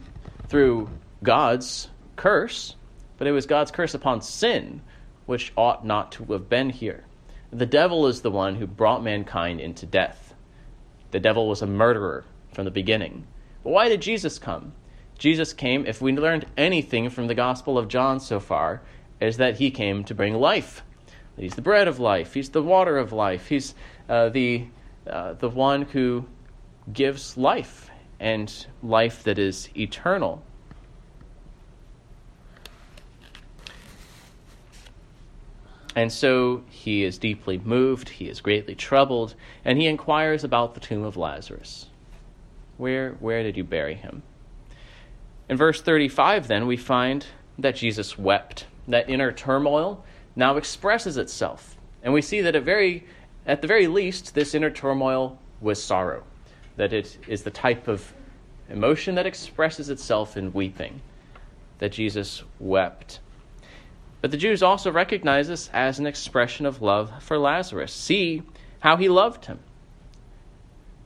through 0.49 0.91
God's 1.23 1.89
curse, 2.17 2.77
but 3.17 3.27
it 3.27 3.33
was 3.33 3.47
God's 3.47 3.71
curse 3.71 3.95
upon 3.95 4.21
sin 4.21 4.83
which 5.27 5.53
ought 5.57 5.87
not 5.87 6.13
to 6.13 6.25
have 6.33 6.49
been 6.49 6.71
here. 6.71 7.05
The 7.51 7.67
devil 7.67 8.07
is 8.07 8.23
the 8.23 8.31
one 8.31 8.57
who 8.57 8.67
brought 8.67 9.05
mankind 9.05 9.61
into 9.61 9.87
death. 9.87 10.35
The 11.11 11.21
devil 11.21 11.49
was 11.49 11.63
a 11.63 11.67
murderer. 11.67 12.25
from 12.53 12.65
the 12.67 12.71
beginning. 12.71 13.27
But 13.65 13.71
why 13.71 13.89
did 13.89 14.03
Jesus 14.03 14.39
come? 14.39 14.73
Jesus 15.19 15.53
came, 15.53 15.87
if 15.87 16.03
we 16.03 16.13
learned 16.13 16.47
anything 16.57 17.09
from 17.09 17.29
the 17.29 17.35
Gospel 17.35 17.79
of 17.79 17.89
John 17.89 18.21
so 18.21 18.41
far, 18.41 18.83
is 19.23 19.37
that 19.37 19.57
he 19.57 19.71
came 19.71 20.03
to 20.05 20.15
bring 20.15 20.35
life. 20.35 20.83
He's 21.37 21.55
the 21.55 21.63
bread 21.63 21.89
of 21.89 21.99
life, 21.99 22.35
he's 22.35 22.51
the 22.51 22.63
water 22.63 22.99
of 22.99 23.13
life, 23.13 23.47
he's 23.47 23.75
uh, 24.09 24.29
the, 24.29 24.67
uh, 25.07 25.35
the 25.35 25.49
one 25.49 25.83
who 25.83 26.27
gives 26.93 27.37
life 27.37 27.89
and 28.21 28.67
life 28.83 29.23
that 29.25 29.39
is 29.39 29.71
eternal. 29.77 30.43
And 35.95 36.13
so 36.13 36.65
he 36.69 37.05
is 37.05 37.19
deeply 37.19 37.59
moved, 37.59 38.09
he 38.09 38.29
is 38.29 38.41
greatly 38.41 38.75
troubled, 38.75 39.35
and 39.65 39.79
he 39.79 39.87
inquires 39.87 40.43
about 40.43 40.75
the 40.75 40.81
tomb 40.81 41.05
of 41.05 41.17
Lazarus. 41.17 41.87
Where, 42.77 43.13
where 43.21 43.43
did 43.43 43.57
you 43.57 43.65
bury 43.65 43.95
him? 43.95 44.23
In 45.49 45.57
verse 45.57 45.81
35, 45.81 46.49
then, 46.49 46.67
we 46.67 46.77
find 46.77 47.27
that 47.59 47.77
Jesus 47.77 48.19
wept. 48.19 48.67
That 48.89 49.09
inner 49.09 49.33
turmoil 49.33 50.05
now 50.35 50.57
expresses 50.57 51.17
itself. 51.17 51.77
And 52.03 52.13
we 52.13 52.23
see 52.23 52.41
that 52.41 52.57
at, 52.57 52.65
very, 52.65 53.07
at 53.47 53.63
the 53.63 53.69
very 53.69 53.87
least, 53.87 54.35
this 54.35 54.55
inner 54.55 54.71
turmoil 54.71 55.39
was 55.61 55.83
sorrow, 55.83 56.25
that 56.77 56.93
it 56.93 57.19
is 57.29 57.43
the 57.43 57.51
type 57.51 57.87
of 57.87 58.13
emotion 58.69 59.15
that 59.15 59.27
expresses 59.27 59.91
itself 59.91 60.37
in 60.37 60.53
weeping, 60.53 61.01
that 61.79 61.93
Jesus 61.93 62.43
wept. 62.59 63.21
But 64.21 64.31
the 64.31 64.37
Jews 64.37 64.63
also 64.63 64.91
recognize 64.91 65.49
this 65.49 65.69
as 65.73 65.99
an 65.99 66.07
expression 66.07 66.65
of 66.65 66.81
love 66.81 67.13
for 67.23 67.39
Lazarus. 67.39 67.93
See 67.93 68.43
how 68.81 68.97
he 68.97 69.09
loved 69.09 69.47
him. 69.47 69.59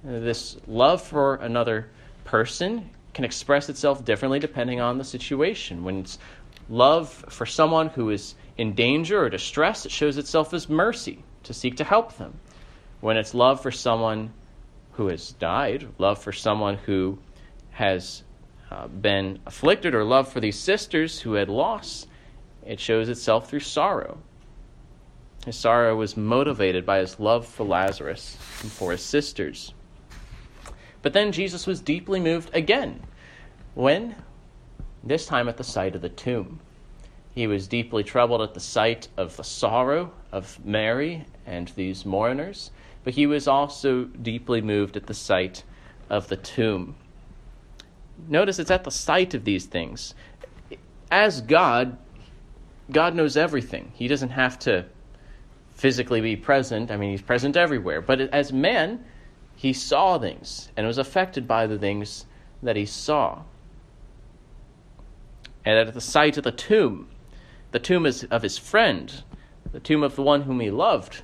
This 0.05 0.57
love 0.67 1.03
for 1.03 1.37
another 1.37 1.89
person 2.25 2.91
can 3.15 3.25
express 3.25 3.69
itself 3.69 4.05
differently 4.05 4.39
depending 4.39 4.81
on 4.81 4.99
the 4.99 5.05
situation. 5.05 5.83
When 5.83 6.01
it's 6.01 6.19
love 6.69 7.09
for 7.29 7.47
someone 7.47 7.89
who 7.89 8.11
is 8.11 8.35
in 8.57 8.75
danger 8.75 9.23
or 9.23 9.29
distress, 9.29 9.87
it 9.87 9.93
shows 9.93 10.19
itself 10.19 10.55
as 10.55 10.69
mercy 10.69 11.23
to 11.45 11.55
seek 11.55 11.77
to 11.77 11.85
help 11.85 12.17
them. 12.17 12.39
When 13.01 13.17
it's 13.17 13.35
love 13.35 13.61
for 13.61 13.71
someone 13.71 14.33
who 14.93 15.09
has 15.09 15.33
died, 15.33 15.87
love 15.99 16.19
for 16.19 16.33
someone 16.33 16.77
who 16.77 17.19
has 17.71 18.23
uh, 18.71 18.89
been 18.89 19.39
afflicted, 19.47 19.95
or 19.95 20.03
love 20.03 20.33
for 20.33 20.41
these 20.41 20.59
sisters 20.59 21.21
who 21.21 21.35
had 21.35 21.49
lost, 21.49 22.09
it 22.65 22.81
shows 22.81 23.09
itself 23.09 23.49
through 23.49 23.61
sorrow. 23.61 24.19
His 25.45 25.57
sorrow 25.57 25.95
was 25.95 26.17
motivated 26.17 26.85
by 26.85 26.99
his 26.99 27.21
love 27.21 27.47
for 27.47 27.65
Lazarus 27.65 28.37
and 28.63 28.73
for 28.73 28.91
his 28.91 29.03
sisters. 29.03 29.73
But 31.03 31.13
then 31.13 31.31
Jesus 31.31 31.67
was 31.67 31.81
deeply 31.81 32.19
moved 32.19 32.51
again. 32.53 33.01
When? 33.75 34.17
This 35.05 35.27
time 35.27 35.49
at 35.49 35.57
the 35.57 35.65
sight 35.65 35.95
of 35.95 36.03
the 36.03 36.09
tomb. 36.09 36.61
He 37.35 37.47
was 37.47 37.69
deeply 37.69 38.03
troubled 38.03 38.41
at 38.41 38.55
the 38.55 38.61
sight 38.61 39.09
of 39.17 39.37
the 39.37 39.45
sorrow 39.45 40.11
of 40.33 40.65
Mary 40.65 41.27
and 41.47 41.69
these 41.77 42.07
mourners, 42.07 42.71
but 43.05 43.15
he 43.15 43.27
was 43.27 43.47
also 43.47 44.05
deeply 44.05 44.63
moved 44.63 44.97
at 44.97 45.07
the 45.07 45.15
sight 45.15 45.63
of 46.09 46.29
the 46.29 46.37
tomb. 46.37 46.95
Notice 48.29 48.59
it's 48.59 48.71
at 48.71 48.85
the 48.85 48.91
sight 48.91 49.35
of 49.35 49.45
these 49.45 49.67
things. 49.67 50.15
As 51.11 51.43
God, 51.43 51.99
God 52.91 53.15
knows 53.15 53.37
everything. 53.37 53.93
He 53.95 54.09
doesn't 54.09 54.31
have 54.31 54.59
to 54.61 54.87
physically 55.75 56.21
be 56.23 56.37
present. 56.37 56.91
I 56.91 56.97
mean, 56.97 57.11
he's 57.11 57.23
present 57.23 57.57
everywhere. 57.57 58.01
But 58.01 58.21
as 58.21 58.53
man, 58.53 59.05
he 59.57 59.73
saw 59.73 60.19
things 60.19 60.71
and 60.77 60.87
was 60.87 60.99
affected 60.99 61.47
by 61.47 61.67
the 61.67 61.79
things 61.79 62.25
that 62.63 62.77
he 62.77 62.87
saw. 62.87 63.43
And 65.67 65.77
at 65.77 65.93
the 65.93 66.01
sight 66.01 66.39
of 66.39 66.45
the 66.45 66.53
tomb, 66.53 67.09
the 67.73 67.81
tomb 67.81 68.07
is 68.07 68.25
of 68.25 68.43
his 68.43 68.57
friend, 68.57 69.13
the 69.73 69.81
tomb 69.81 70.05
of 70.05 70.15
the 70.15 70.23
one 70.23 70.43
whom 70.43 70.61
he 70.61 70.71
loved, 70.71 71.23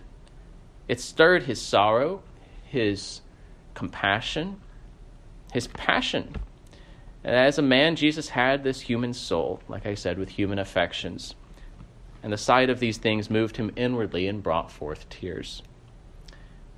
it 0.89 1.01
stirred 1.01 1.45
his 1.45 1.63
sorrow, 1.63 2.23
his 2.65 3.21
compassion, 3.75 4.61
his 5.53 5.69
passion. 5.69 6.35
And 7.23 7.37
as 7.37 7.57
a 7.57 7.63
man, 7.63 7.95
Jesus 7.95 8.31
had 8.31 8.65
this 8.65 8.81
human 8.81 9.15
soul, 9.15 9.63
like 9.69 9.87
I 9.87 9.95
said, 9.95 10.19
with 10.19 10.31
human 10.31 10.59
affections. 10.59 11.37
And 12.21 12.33
the 12.33 12.37
sight 12.37 12.69
of 12.69 12.81
these 12.81 12.99
things 12.99 13.31
moved 13.31 13.57
him 13.57 13.71
inwardly 13.77 14.27
and 14.27 14.43
brought 14.43 14.73
forth 14.73 15.09
tears. 15.09 15.63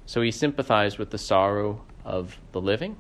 So 0.05 0.21
he 0.21 0.31
sympathized 0.31 0.99
with 0.99 1.11
the 1.11 1.19
sorrow 1.19 1.83
of 2.05 2.39
the 2.53 2.61
living, 2.61 2.97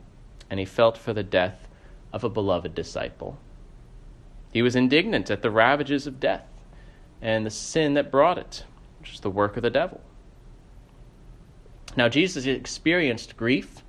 and 0.48 0.58
he 0.58 0.64
felt 0.64 0.96
for 0.96 1.12
the 1.12 1.22
death 1.22 1.68
of 2.14 2.24
a 2.24 2.30
beloved 2.30 2.74
disciple. 2.74 3.38
He 4.54 4.62
was 4.62 4.76
indignant 4.76 5.32
at 5.32 5.42
the 5.42 5.50
ravages 5.50 6.06
of 6.06 6.20
death 6.20 6.46
and 7.20 7.44
the 7.44 7.50
sin 7.50 7.94
that 7.94 8.12
brought 8.12 8.38
it, 8.38 8.64
which 9.00 9.14
is 9.14 9.20
the 9.20 9.28
work 9.28 9.56
of 9.56 9.64
the 9.64 9.68
devil. 9.68 10.00
Now, 11.96 12.08
Jesus 12.08 12.46
experienced 12.46 13.36
grief 13.36 13.82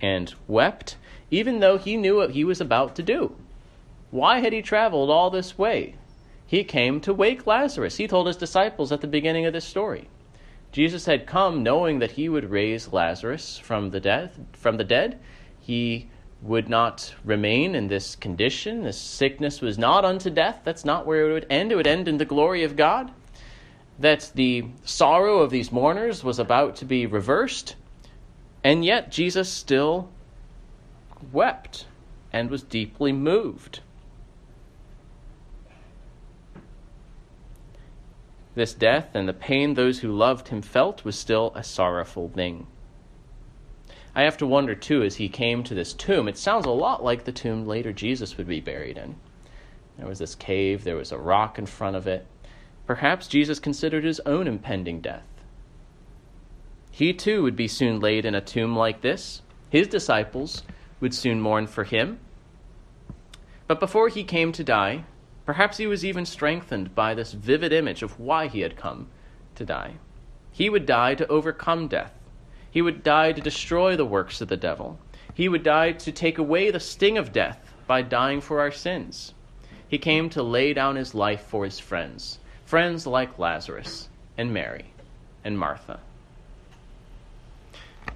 and 0.00 0.34
wept, 0.48 0.96
even 1.30 1.60
though 1.60 1.76
he 1.76 1.98
knew 1.98 2.16
what 2.16 2.30
he 2.30 2.44
was 2.44 2.62
about 2.62 2.96
to 2.96 3.02
do. 3.02 3.36
Why 4.10 4.40
had 4.40 4.54
he 4.54 4.62
traveled 4.62 5.10
all 5.10 5.28
this 5.28 5.58
way? 5.58 5.96
He 6.46 6.64
came 6.64 6.98
to 7.02 7.12
wake 7.12 7.46
Lazarus. 7.46 7.98
He 7.98 8.08
told 8.08 8.26
his 8.26 8.38
disciples 8.38 8.92
at 8.92 9.02
the 9.02 9.06
beginning 9.06 9.44
of 9.44 9.52
this 9.52 9.66
story. 9.66 10.08
Jesus 10.72 11.04
had 11.04 11.26
come 11.26 11.62
knowing 11.62 11.98
that 11.98 12.12
he 12.12 12.30
would 12.30 12.50
raise 12.50 12.92
Lazarus 12.92 13.58
from 13.58 13.90
the 13.90 14.00
dead, 14.00 14.46
from 14.52 14.78
the 14.78 14.84
dead. 14.84 15.18
He 15.60 16.08
would 16.42 16.68
not 16.68 17.14
remain 17.24 17.74
in 17.74 17.88
this 17.88 18.14
condition. 18.14 18.82
This 18.82 18.98
sickness 18.98 19.60
was 19.60 19.78
not 19.78 20.04
unto 20.04 20.30
death. 20.30 20.60
That's 20.64 20.84
not 20.84 21.06
where 21.06 21.30
it 21.30 21.32
would 21.32 21.46
end. 21.50 21.72
It 21.72 21.76
would 21.76 21.86
end 21.86 22.08
in 22.08 22.18
the 22.18 22.24
glory 22.24 22.62
of 22.62 22.76
God. 22.76 23.10
That 23.98 24.30
the 24.34 24.66
sorrow 24.84 25.38
of 25.38 25.50
these 25.50 25.72
mourners 25.72 26.22
was 26.22 26.38
about 26.38 26.76
to 26.76 26.84
be 26.84 27.06
reversed. 27.06 27.76
And 28.62 28.84
yet 28.84 29.10
Jesus 29.10 29.48
still 29.48 30.10
wept 31.32 31.86
and 32.32 32.50
was 32.50 32.62
deeply 32.62 33.12
moved. 33.12 33.80
This 38.54 38.74
death 38.74 39.14
and 39.14 39.28
the 39.28 39.34
pain 39.34 39.74
those 39.74 40.00
who 40.00 40.10
loved 40.12 40.48
him 40.48 40.62
felt 40.62 41.04
was 41.04 41.18
still 41.18 41.52
a 41.54 41.62
sorrowful 41.62 42.30
thing. 42.30 42.66
I 44.16 44.22
have 44.22 44.36
to 44.38 44.46
wonder, 44.46 44.74
too, 44.74 45.04
as 45.04 45.14
he 45.14 45.28
came 45.28 45.62
to 45.62 45.74
this 45.74 45.92
tomb, 45.92 46.26
it 46.26 46.36
sounds 46.36 46.66
a 46.66 46.70
lot 46.70 47.04
like 47.04 47.24
the 47.24 47.30
tomb 47.30 47.66
later 47.66 47.92
Jesus 47.92 48.36
would 48.36 48.48
be 48.48 48.60
buried 48.60 48.98
in. 48.98 49.14
There 49.96 50.08
was 50.08 50.18
this 50.18 50.34
cave, 50.34 50.82
there 50.82 50.96
was 50.96 51.12
a 51.12 51.18
rock 51.18 51.56
in 51.56 51.66
front 51.66 51.94
of 51.94 52.08
it. 52.08 52.26
Perhaps 52.86 53.28
Jesus 53.28 53.60
considered 53.60 54.02
his 54.02 54.20
own 54.26 54.48
impending 54.48 55.00
death. 55.00 55.28
He, 56.90 57.12
too, 57.12 57.44
would 57.44 57.54
be 57.54 57.68
soon 57.68 58.00
laid 58.00 58.24
in 58.24 58.34
a 58.34 58.40
tomb 58.40 58.74
like 58.74 59.02
this. 59.02 59.42
His 59.70 59.86
disciples 59.86 60.64
would 60.98 61.14
soon 61.14 61.40
mourn 61.40 61.68
for 61.68 61.84
him. 61.84 62.18
But 63.68 63.78
before 63.78 64.08
he 64.08 64.24
came 64.24 64.50
to 64.50 64.64
die, 64.64 65.04
Perhaps 65.46 65.76
he 65.76 65.86
was 65.86 66.04
even 66.04 66.26
strengthened 66.26 66.92
by 66.96 67.14
this 67.14 67.32
vivid 67.32 67.72
image 67.72 68.02
of 68.02 68.18
why 68.18 68.48
he 68.48 68.60
had 68.60 68.76
come 68.76 69.06
to 69.54 69.64
die. 69.64 69.94
He 70.50 70.68
would 70.68 70.84
die 70.84 71.14
to 71.14 71.28
overcome 71.28 71.86
death. 71.86 72.12
He 72.70 72.82
would 72.82 73.02
die 73.02 73.32
to 73.32 73.40
destroy 73.40 73.96
the 73.96 74.04
works 74.04 74.40
of 74.40 74.48
the 74.48 74.56
devil. 74.56 74.98
He 75.34 75.48
would 75.48 75.62
die 75.62 75.92
to 75.92 76.12
take 76.12 76.38
away 76.38 76.70
the 76.70 76.80
sting 76.80 77.18
of 77.18 77.32
death 77.32 77.58
by 77.86 78.02
dying 78.02 78.40
for 78.40 78.60
our 78.60 78.72
sins. 78.72 79.34
He 79.88 79.98
came 79.98 80.28
to 80.30 80.42
lay 80.42 80.72
down 80.72 80.96
his 80.96 81.14
life 81.14 81.42
for 81.42 81.64
his 81.64 81.78
friends, 81.78 82.38
friends 82.64 83.06
like 83.06 83.38
Lazarus 83.38 84.08
and 84.36 84.52
Mary 84.52 84.86
and 85.44 85.58
Martha. 85.58 86.00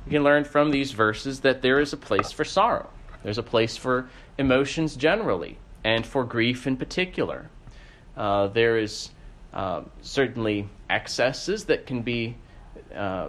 We 0.07 0.12
can 0.12 0.25
learn 0.25 0.45
from 0.45 0.71
these 0.71 0.92
verses 0.92 1.40
that 1.40 1.62
there 1.62 1.78
is 1.78 1.92
a 1.92 1.97
place 1.97 2.33
for 2.33 2.45
sorrow. 2.45 2.90
There's 3.23 3.38
a 3.38 3.42
place 3.42 3.76
for 3.76 4.09
emotions 4.38 4.97
generally, 4.97 5.59
and 5.85 6.04
for 6.07 6.25
grief 6.25 6.66
in 6.66 6.76
particular. 6.76 7.50
Uh, 8.16 8.49
there 8.49 8.78
is 8.78 9.11
uh, 9.52 9.83
certainly 10.02 10.69
excesses 10.88 11.64
that 11.66 11.87
can 11.87 12.02
be 12.02 12.37
uh, 12.95 13.28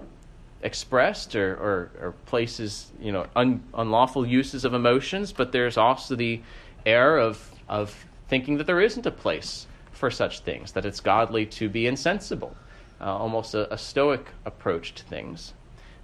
expressed 0.63 1.35
or, 1.35 1.53
or, 1.53 1.91
or, 2.01 2.11
places, 2.25 2.91
you 2.99 3.11
know, 3.11 3.25
un, 3.35 3.63
unlawful 3.73 4.25
uses 4.25 4.65
of 4.65 4.73
emotions, 4.73 5.31
but 5.31 5.51
there's 5.51 5.77
also 5.77 6.15
the 6.15 6.41
error 6.85 7.17
of, 7.17 7.51
of 7.67 8.05
thinking 8.27 8.57
that 8.57 8.67
there 8.67 8.81
isn't 8.81 9.05
a 9.05 9.11
place 9.11 9.67
for 9.91 10.11
such 10.11 10.39
things, 10.39 10.71
that 10.73 10.85
it's 10.85 10.99
godly 10.99 11.45
to 11.45 11.69
be 11.69 11.87
insensible, 11.87 12.55
uh, 12.99 13.05
almost 13.05 13.53
a, 13.53 13.71
a 13.73 13.77
stoic 13.77 14.27
approach 14.45 14.93
to 14.95 15.03
things. 15.03 15.53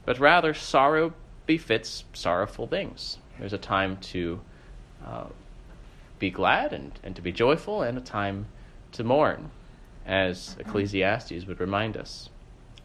But 0.06 0.20
rather, 0.20 0.54
sorrow 0.54 1.14
befits 1.46 2.04
sorrowful 2.14 2.68
things. 2.68 3.18
There's 3.40 3.54
a 3.54 3.58
time 3.58 3.98
to 3.98 4.40
uh, 5.06 5.26
be 6.20 6.30
glad 6.30 6.74
and, 6.74 6.92
and 7.04 7.16
to 7.16 7.22
be 7.22 7.32
joyful, 7.32 7.82
and 7.82 7.98
a 7.98 8.02
time 8.02 8.48
to 8.94 9.04
mourn, 9.04 9.52
as 10.06 10.56
Ecclesiastes 10.60 11.46
would 11.46 11.60
remind 11.60 11.98
us. 11.98 12.30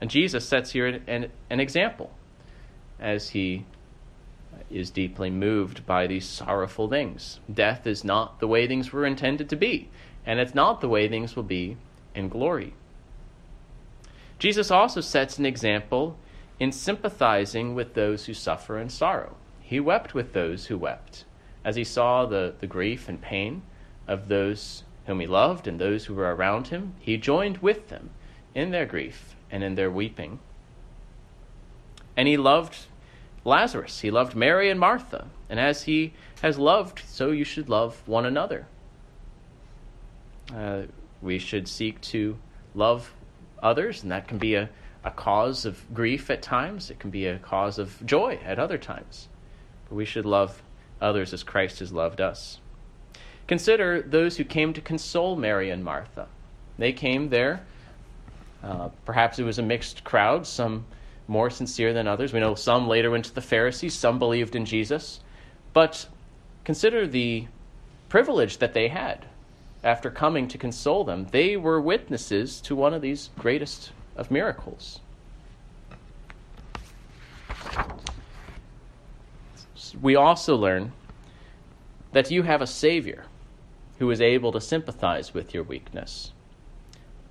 And 0.03 0.11
Jesus 0.11 0.49
sets 0.49 0.73
here 0.73 1.01
an, 1.07 1.31
an 1.49 1.61
example 1.61 2.11
as 2.99 3.29
he 3.29 3.65
is 4.69 4.91
deeply 4.91 5.31
moved 5.31 5.87
by 5.87 6.09
these 6.09 6.27
sorrowful 6.27 6.89
things. 6.89 7.39
Death 7.55 7.87
is 7.87 8.03
not 8.03 8.41
the 8.41 8.49
way 8.49 8.67
things 8.67 8.93
were 8.93 9.07
intended 9.07 9.49
to 9.51 9.55
be, 9.55 9.91
and 10.27 10.41
it's 10.41 10.57
not 10.57 10.81
the 10.81 10.89
way 10.89 11.09
things 11.09 11.37
will 11.37 11.45
be 11.45 11.77
in 12.17 12.29
glory. 12.29 12.75
Jesus 14.41 14.73
also 14.73 15.01
sets 15.01 15.39
an 15.39 15.47
example 15.47 16.17
in 16.59 16.73
sympathizing 16.73 17.77
with 17.77 17.95
those 17.95 18.27
who 18.27 18.35
suffer 18.35 18.81
in 18.81 18.89
sorrow. 18.89 19.37
He 19.61 19.79
wept 19.79 20.15
with 20.15 20.33
those 20.33 20.67
who 20.67 20.79
wept, 20.79 21.25
as 21.65 21.77
he 21.77 21.85
saw 21.85 22.27
the, 22.27 22.55
the 22.59 22.67
grief 22.67 23.09
and 23.09 23.23
pain 23.23 23.63
of 24.09 24.27
those 24.27 24.83
whom 25.07 25.21
he 25.21 25.29
loved 25.29 25.69
and 25.69 25.79
those 25.79 26.07
who 26.07 26.15
were 26.15 26.35
around 26.35 26.67
him. 26.69 26.95
He 26.99 27.17
joined 27.19 27.59
with 27.59 27.89
them 27.89 28.11
in 28.53 28.73
their 28.73 28.85
grief 28.85 29.37
and 29.53 29.63
in 29.63 29.77
their 29.77 29.91
weeping. 29.91 30.41
And 32.17 32.27
he 32.27 32.37
loved 32.37 32.77
Lazarus. 33.45 34.01
He 34.01 34.11
loved 34.11 34.35
Mary 34.35 34.71
and 34.71 34.81
Martha. 34.81 35.27
And 35.49 35.61
as 35.61 35.85
he 35.85 36.15
has 36.41 36.59
loved, 36.59 37.03
so 37.07 37.31
you 37.31 37.45
should 37.45 37.69
love 37.69 38.03
one 38.07 38.27
another. 38.27 38.67
Uh, 40.53 40.83
we 41.21 41.39
should 41.39 41.69
seek 41.69 42.01
to 42.01 42.37
love 42.75 43.15
others, 43.63 44.03
and 44.03 44.11
that 44.11 44.27
can 44.27 44.39
be 44.39 44.55
a, 44.55 44.69
a 45.05 45.11
cause 45.11 45.65
of 45.65 45.83
grief 45.95 46.31
at 46.31 46.43
times. 46.43 46.91
It 46.91 46.99
can 46.99 47.11
be 47.11 47.27
a 47.27 47.39
cause 47.39 47.79
of 47.79 48.05
joy 48.05 48.41
at 48.45 48.59
other 48.59 48.79
times. 48.79 49.29
But 49.89 49.95
we 49.95 50.05
should 50.05 50.27
love 50.27 50.63
others 51.01 51.33
as 51.33 51.43
Christ 51.43 51.79
has 51.79 51.93
loved 51.93 52.21
us. 52.21 52.59
Consider 53.47 54.03
those 54.03 54.37
who 54.37 54.45
came 54.45 54.73
to 54.73 54.81
console 54.81 55.37
Mary 55.37 55.71
and 55.71 55.85
Martha. 55.85 56.29
They 56.79 56.93
came 56.93 57.29
there. 57.29 57.65
Uh, 58.63 58.89
perhaps 59.05 59.39
it 59.39 59.45
was 59.45 59.59
a 59.59 59.63
mixed 59.63 60.05
crowd, 60.05 60.47
some 60.47 60.85
more 61.27 61.51
sincere 61.51 61.93
than 61.93 62.07
others. 62.07 62.33
We 62.33 62.41
know 62.41 62.55
some 62.55 62.89
later 62.89 63.11
went 63.11 63.25
to 63.27 63.35
the 63.35 63.41
Pharisees, 63.41 63.95
some 63.95 64.19
believed 64.19 64.55
in 64.55 64.65
Jesus. 64.65 65.21
But 65.73 66.09
consider 66.65 67.07
the 67.07 67.47
privilege 68.09 68.59
that 68.59 68.75
they 68.75 68.89
had 68.89 69.27
after 69.83 70.11
coming 70.11 70.47
to 70.49 70.59
console 70.59 71.05
them. 71.05 71.27
They 71.31 71.57
were 71.57 71.81
witnesses 71.81 72.61
to 72.63 72.77
one 72.77 72.95
of 72.95 73.03
these 73.03 73.31
greatest 73.39 73.93
of 74.17 74.31
miracles. 74.31 75.01
We 80.01 80.17
also 80.17 80.57
learn 80.57 80.93
that 82.13 82.31
you 82.31 82.43
have 82.43 82.63
a 82.63 82.67
Savior 82.67 83.27
who 83.99 84.11
is 84.11 84.21
able 84.21 84.53
to 84.53 84.61
sympathize 84.61 85.35
with 85.35 85.55
your 85.55 85.63
weakness. 85.63 86.32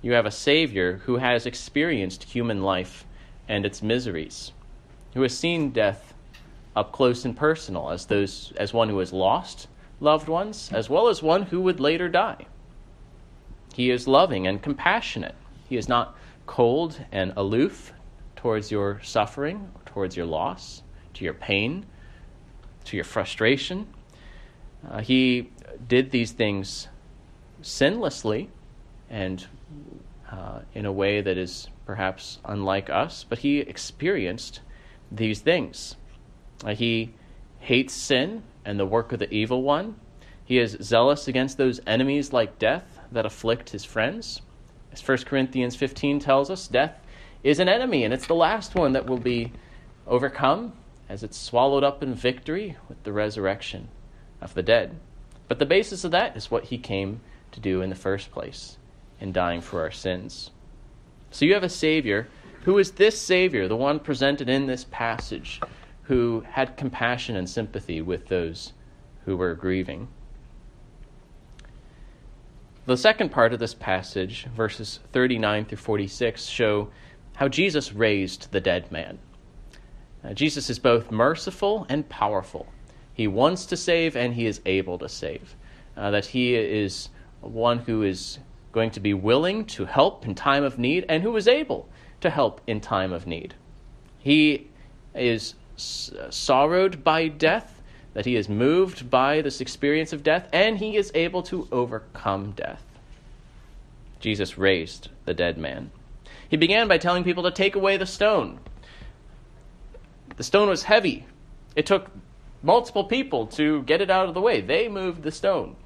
You 0.02 0.12
have 0.12 0.26
a 0.26 0.32
Savior 0.32 1.00
who 1.04 1.16
has 1.16 1.46
experienced 1.46 2.24
human 2.24 2.62
life 2.62 3.04
and 3.48 3.64
its 3.64 3.82
miseries, 3.82 4.52
who 5.14 5.22
has 5.22 5.36
seen 5.36 5.70
death 5.70 6.12
up 6.74 6.90
close 6.90 7.24
and 7.24 7.36
personal 7.36 7.90
as 7.90 8.06
those 8.06 8.52
as 8.56 8.74
one 8.74 8.88
who 8.88 8.98
has 8.98 9.12
lost 9.12 9.68
loved 10.00 10.28
ones, 10.28 10.70
as 10.72 10.90
well 10.90 11.08
as 11.08 11.22
one 11.22 11.44
who 11.44 11.60
would 11.60 11.78
later 11.78 12.08
die. 12.08 12.46
He 13.74 13.90
is 13.90 14.08
loving 14.08 14.46
and 14.48 14.60
compassionate. 14.60 15.36
He 15.68 15.76
is 15.76 15.88
not 15.88 16.16
cold 16.46 16.98
and 17.12 17.32
aloof 17.36 17.92
towards 18.34 18.72
your 18.72 19.00
suffering, 19.04 19.70
towards 19.86 20.16
your 20.16 20.26
loss, 20.26 20.82
to 21.14 21.24
your 21.24 21.34
pain, 21.34 21.86
to 22.84 22.96
your 22.96 23.04
frustration. 23.04 23.86
Uh, 24.90 25.00
he 25.00 25.50
did 25.88 26.10
these 26.10 26.32
things 26.32 26.88
sinlessly 27.62 28.48
and 29.08 29.46
uh, 30.30 30.60
in 30.74 30.86
a 30.86 30.92
way 30.92 31.20
that 31.20 31.36
is 31.36 31.68
perhaps 31.84 32.38
unlike 32.44 32.88
us, 32.88 33.24
but 33.28 33.38
he 33.38 33.58
experienced 33.58 34.60
these 35.10 35.40
things. 35.40 35.96
Uh, 36.64 36.74
he 36.74 37.12
hates 37.60 37.92
sin 37.92 38.42
and 38.64 38.78
the 38.78 38.86
work 38.86 39.12
of 39.12 39.18
the 39.18 39.32
evil 39.32 39.62
one. 39.62 39.96
He 40.44 40.58
is 40.58 40.76
zealous 40.80 41.28
against 41.28 41.58
those 41.58 41.80
enemies 41.86 42.32
like 42.32 42.58
death 42.58 42.98
that 43.12 43.26
afflict 43.26 43.70
his 43.70 43.84
friends. 43.84 44.40
As 44.92 45.06
1 45.06 45.18
Corinthians 45.18 45.76
15 45.76 46.18
tells 46.18 46.50
us, 46.50 46.66
death 46.66 46.98
is 47.42 47.58
an 47.58 47.68
enemy, 47.68 48.04
and 48.04 48.14
it's 48.14 48.26
the 48.26 48.34
last 48.34 48.74
one 48.74 48.92
that 48.92 49.06
will 49.06 49.18
be 49.18 49.52
overcome 50.06 50.72
as 51.08 51.22
it's 51.22 51.36
swallowed 51.36 51.84
up 51.84 52.02
in 52.02 52.14
victory 52.14 52.76
with 52.88 53.02
the 53.04 53.12
resurrection 53.12 53.88
of 54.40 54.54
the 54.54 54.62
dead. 54.62 54.96
But 55.48 55.58
the 55.58 55.66
basis 55.66 56.04
of 56.04 56.10
that 56.12 56.36
is 56.36 56.50
what 56.50 56.64
he 56.64 56.78
came 56.78 57.20
to 57.50 57.60
do 57.60 57.82
in 57.82 57.90
the 57.90 57.96
first 57.96 58.30
place 58.30 58.78
in 59.22 59.32
dying 59.32 59.60
for 59.60 59.80
our 59.80 59.90
sins. 59.92 60.50
So 61.30 61.44
you 61.44 61.54
have 61.54 61.62
a 61.62 61.68
Savior 61.68 62.28
who 62.64 62.76
is 62.78 62.90
this 62.92 63.18
Savior, 63.20 63.68
the 63.68 63.76
one 63.76 64.00
presented 64.00 64.48
in 64.48 64.66
this 64.66 64.84
passage, 64.90 65.60
who 66.02 66.44
had 66.50 66.76
compassion 66.76 67.36
and 67.36 67.48
sympathy 67.48 68.02
with 68.02 68.26
those 68.26 68.72
who 69.24 69.36
were 69.36 69.54
grieving. 69.54 70.08
The 72.86 72.96
second 72.96 73.30
part 73.30 73.52
of 73.52 73.60
this 73.60 73.74
passage, 73.74 74.46
verses 74.56 74.98
39 75.12 75.66
through 75.66 75.78
46, 75.78 76.44
show 76.46 76.90
how 77.36 77.46
Jesus 77.46 77.92
raised 77.92 78.50
the 78.50 78.60
dead 78.60 78.90
man. 78.90 79.20
Uh, 80.24 80.34
Jesus 80.34 80.68
is 80.68 80.80
both 80.80 81.12
merciful 81.12 81.86
and 81.88 82.08
powerful. 82.08 82.66
He 83.14 83.28
wants 83.28 83.66
to 83.66 83.76
save 83.76 84.16
and 84.16 84.34
he 84.34 84.46
is 84.46 84.60
able 84.66 84.98
to 84.98 85.08
save. 85.08 85.54
Uh, 85.96 86.10
that 86.10 86.26
he 86.26 86.56
is 86.56 87.08
one 87.40 87.78
who 87.78 88.02
is 88.02 88.38
going 88.72 88.90
to 88.90 89.00
be 89.00 89.14
willing 89.14 89.64
to 89.66 89.84
help 89.84 90.26
in 90.26 90.34
time 90.34 90.64
of 90.64 90.78
need 90.78 91.04
and 91.08 91.22
who 91.22 91.36
is 91.36 91.46
able 91.46 91.88
to 92.20 92.30
help 92.30 92.60
in 92.66 92.80
time 92.80 93.12
of 93.12 93.26
need. 93.26 93.54
He 94.18 94.68
is 95.14 95.54
uh, 96.18 96.30
sorrowed 96.30 97.04
by 97.04 97.28
death 97.28 97.82
that 98.14 98.26
he 98.26 98.36
is 98.36 98.48
moved 98.48 99.10
by 99.10 99.40
this 99.40 99.60
experience 99.60 100.12
of 100.12 100.22
death, 100.22 100.48
and 100.52 100.78
he 100.78 100.96
is 100.96 101.10
able 101.14 101.42
to 101.44 101.66
overcome 101.72 102.52
death. 102.52 102.82
Jesus 104.20 104.58
raised 104.58 105.08
the 105.24 105.34
dead 105.34 105.58
man. 105.58 105.90
He 106.48 106.56
began 106.56 106.88
by 106.88 106.98
telling 106.98 107.24
people 107.24 107.42
to 107.44 107.50
take 107.50 107.74
away 107.74 107.96
the 107.96 108.06
stone. 108.06 108.60
The 110.36 110.44
stone 110.44 110.68
was 110.68 110.82
heavy. 110.84 111.26
It 111.74 111.86
took 111.86 112.10
multiple 112.62 113.04
people 113.04 113.46
to 113.48 113.82
get 113.82 114.00
it 114.00 114.10
out 114.10 114.28
of 114.28 114.34
the 114.34 114.40
way. 114.40 114.60
They 114.60 114.88
moved 114.88 115.22
the 115.22 115.32
stone. 115.32 115.76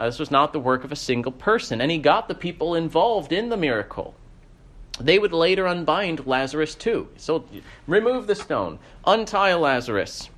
Uh, 0.00 0.06
this 0.06 0.18
was 0.18 0.30
not 0.30 0.54
the 0.54 0.58
work 0.58 0.82
of 0.82 0.92
a 0.92 0.96
single 0.96 1.30
person, 1.30 1.78
and 1.82 1.90
he 1.90 1.98
got 1.98 2.26
the 2.26 2.34
people 2.34 2.74
involved 2.74 3.34
in 3.34 3.50
the 3.50 3.56
miracle. 3.56 4.14
They 4.98 5.18
would 5.18 5.34
later 5.34 5.66
unbind 5.66 6.26
Lazarus 6.26 6.74
too. 6.74 7.08
So 7.18 7.44
remove 7.86 8.26
the 8.26 8.34
stone, 8.34 8.78
untie 9.04 9.52
Lazarus, 9.52 10.30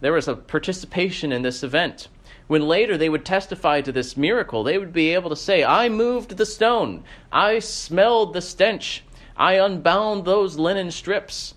there 0.00 0.12
was 0.12 0.28
a 0.28 0.36
participation 0.36 1.32
in 1.32 1.42
this 1.42 1.64
event. 1.64 2.06
When 2.46 2.62
later 2.62 2.96
they 2.96 3.08
would 3.08 3.24
testify 3.24 3.80
to 3.80 3.90
this 3.90 4.16
miracle, 4.16 4.62
they 4.62 4.78
would 4.78 4.92
be 4.92 5.14
able 5.14 5.30
to 5.30 5.36
say, 5.36 5.64
I 5.64 5.88
moved 5.88 6.36
the 6.36 6.46
stone, 6.46 7.02
I 7.32 7.58
smelled 7.58 8.34
the 8.34 8.40
stench, 8.40 9.02
I 9.36 9.54
unbound 9.54 10.24
those 10.24 10.58
linen 10.58 10.92
strips. 10.92 11.54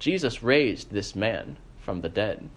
Jesus 0.00 0.42
raised 0.42 0.90
this 0.90 1.14
man 1.14 1.58
from 1.80 2.00
the 2.00 2.08
dead. 2.08 2.50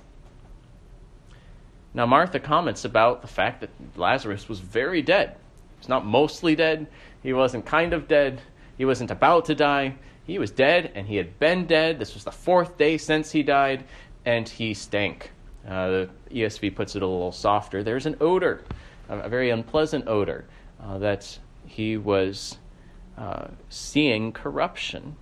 Now, 1.94 2.06
Martha 2.06 2.40
comments 2.40 2.86
about 2.86 3.22
the 3.22 3.28
fact 3.28 3.62
that 3.62 3.70
Lazarus 3.96 4.48
was 4.48 4.60
very 4.60 5.02
dead. 5.02 5.36
He's 5.80 5.90
not 5.90 6.06
mostly 6.06 6.56
dead, 6.56 6.88
he 7.22 7.34
wasn't 7.34 7.66
kind 7.66 7.94
of 7.94 8.08
dead, 8.08 8.42
he 8.78 8.86
wasn't 8.86 9.12
about 9.12 9.46
to 9.46 9.56
die. 9.56 9.96
He 10.26 10.40
was 10.40 10.52
dead, 10.52 10.92
and 10.96 11.08
he 11.08 11.18
had 11.18 11.40
been 11.40 11.66
dead. 11.66 12.00
This 12.00 12.14
was 12.14 12.24
the 12.24 12.32
fourth 12.32 12.78
day 12.78 12.98
since 12.98 13.32
he 13.32 13.44
died 13.44 13.84
and 14.26 14.48
he 14.48 14.74
stank. 14.74 15.32
Uh, 15.68 15.88
the 15.90 16.10
ESV 16.32 16.76
puts 16.76 16.96
it 16.96 17.02
a 17.02 17.08
little 17.08 17.32
softer. 17.32 17.84
There's 17.84 18.06
an 18.06 18.18
odor, 18.20 18.64
a, 19.10 19.30
very 19.30 19.50
unpleasant 19.50 20.08
odor, 20.08 20.46
uh, 20.82 20.98
that 21.00 21.38
he 21.66 21.98
was 21.98 22.58
uh, 23.18 23.48
seeing 23.70 24.32
corruption. 24.32 25.16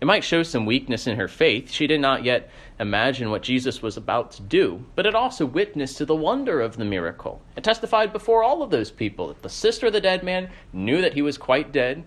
It 0.00 0.04
might 0.04 0.24
show 0.24 0.42
some 0.42 0.66
weakness 0.66 1.06
in 1.06 1.16
her 1.16 1.28
faith. 1.28 1.70
She 1.70 1.86
did 1.86 2.00
not 2.00 2.24
yet 2.24 2.50
imagine 2.82 3.30
what 3.30 3.42
Jesus 3.42 3.80
was 3.80 3.96
about 3.96 4.32
to 4.32 4.42
do, 4.42 4.84
but 4.94 5.06
it 5.06 5.14
also 5.14 5.46
witnessed 5.46 5.96
to 5.98 6.04
the 6.04 6.14
wonder 6.14 6.60
of 6.60 6.76
the 6.76 6.84
miracle. 6.84 7.40
It 7.56 7.64
testified 7.64 8.12
before 8.12 8.42
all 8.42 8.62
of 8.62 8.70
those 8.70 8.90
people 8.90 9.28
that 9.28 9.42
the 9.42 9.48
sister 9.48 9.86
of 9.86 9.92
the 9.92 10.00
dead 10.00 10.22
man 10.22 10.50
knew 10.72 11.00
that 11.00 11.14
he 11.14 11.22
was 11.22 11.38
quite 11.38 11.72
dead, 11.72 12.04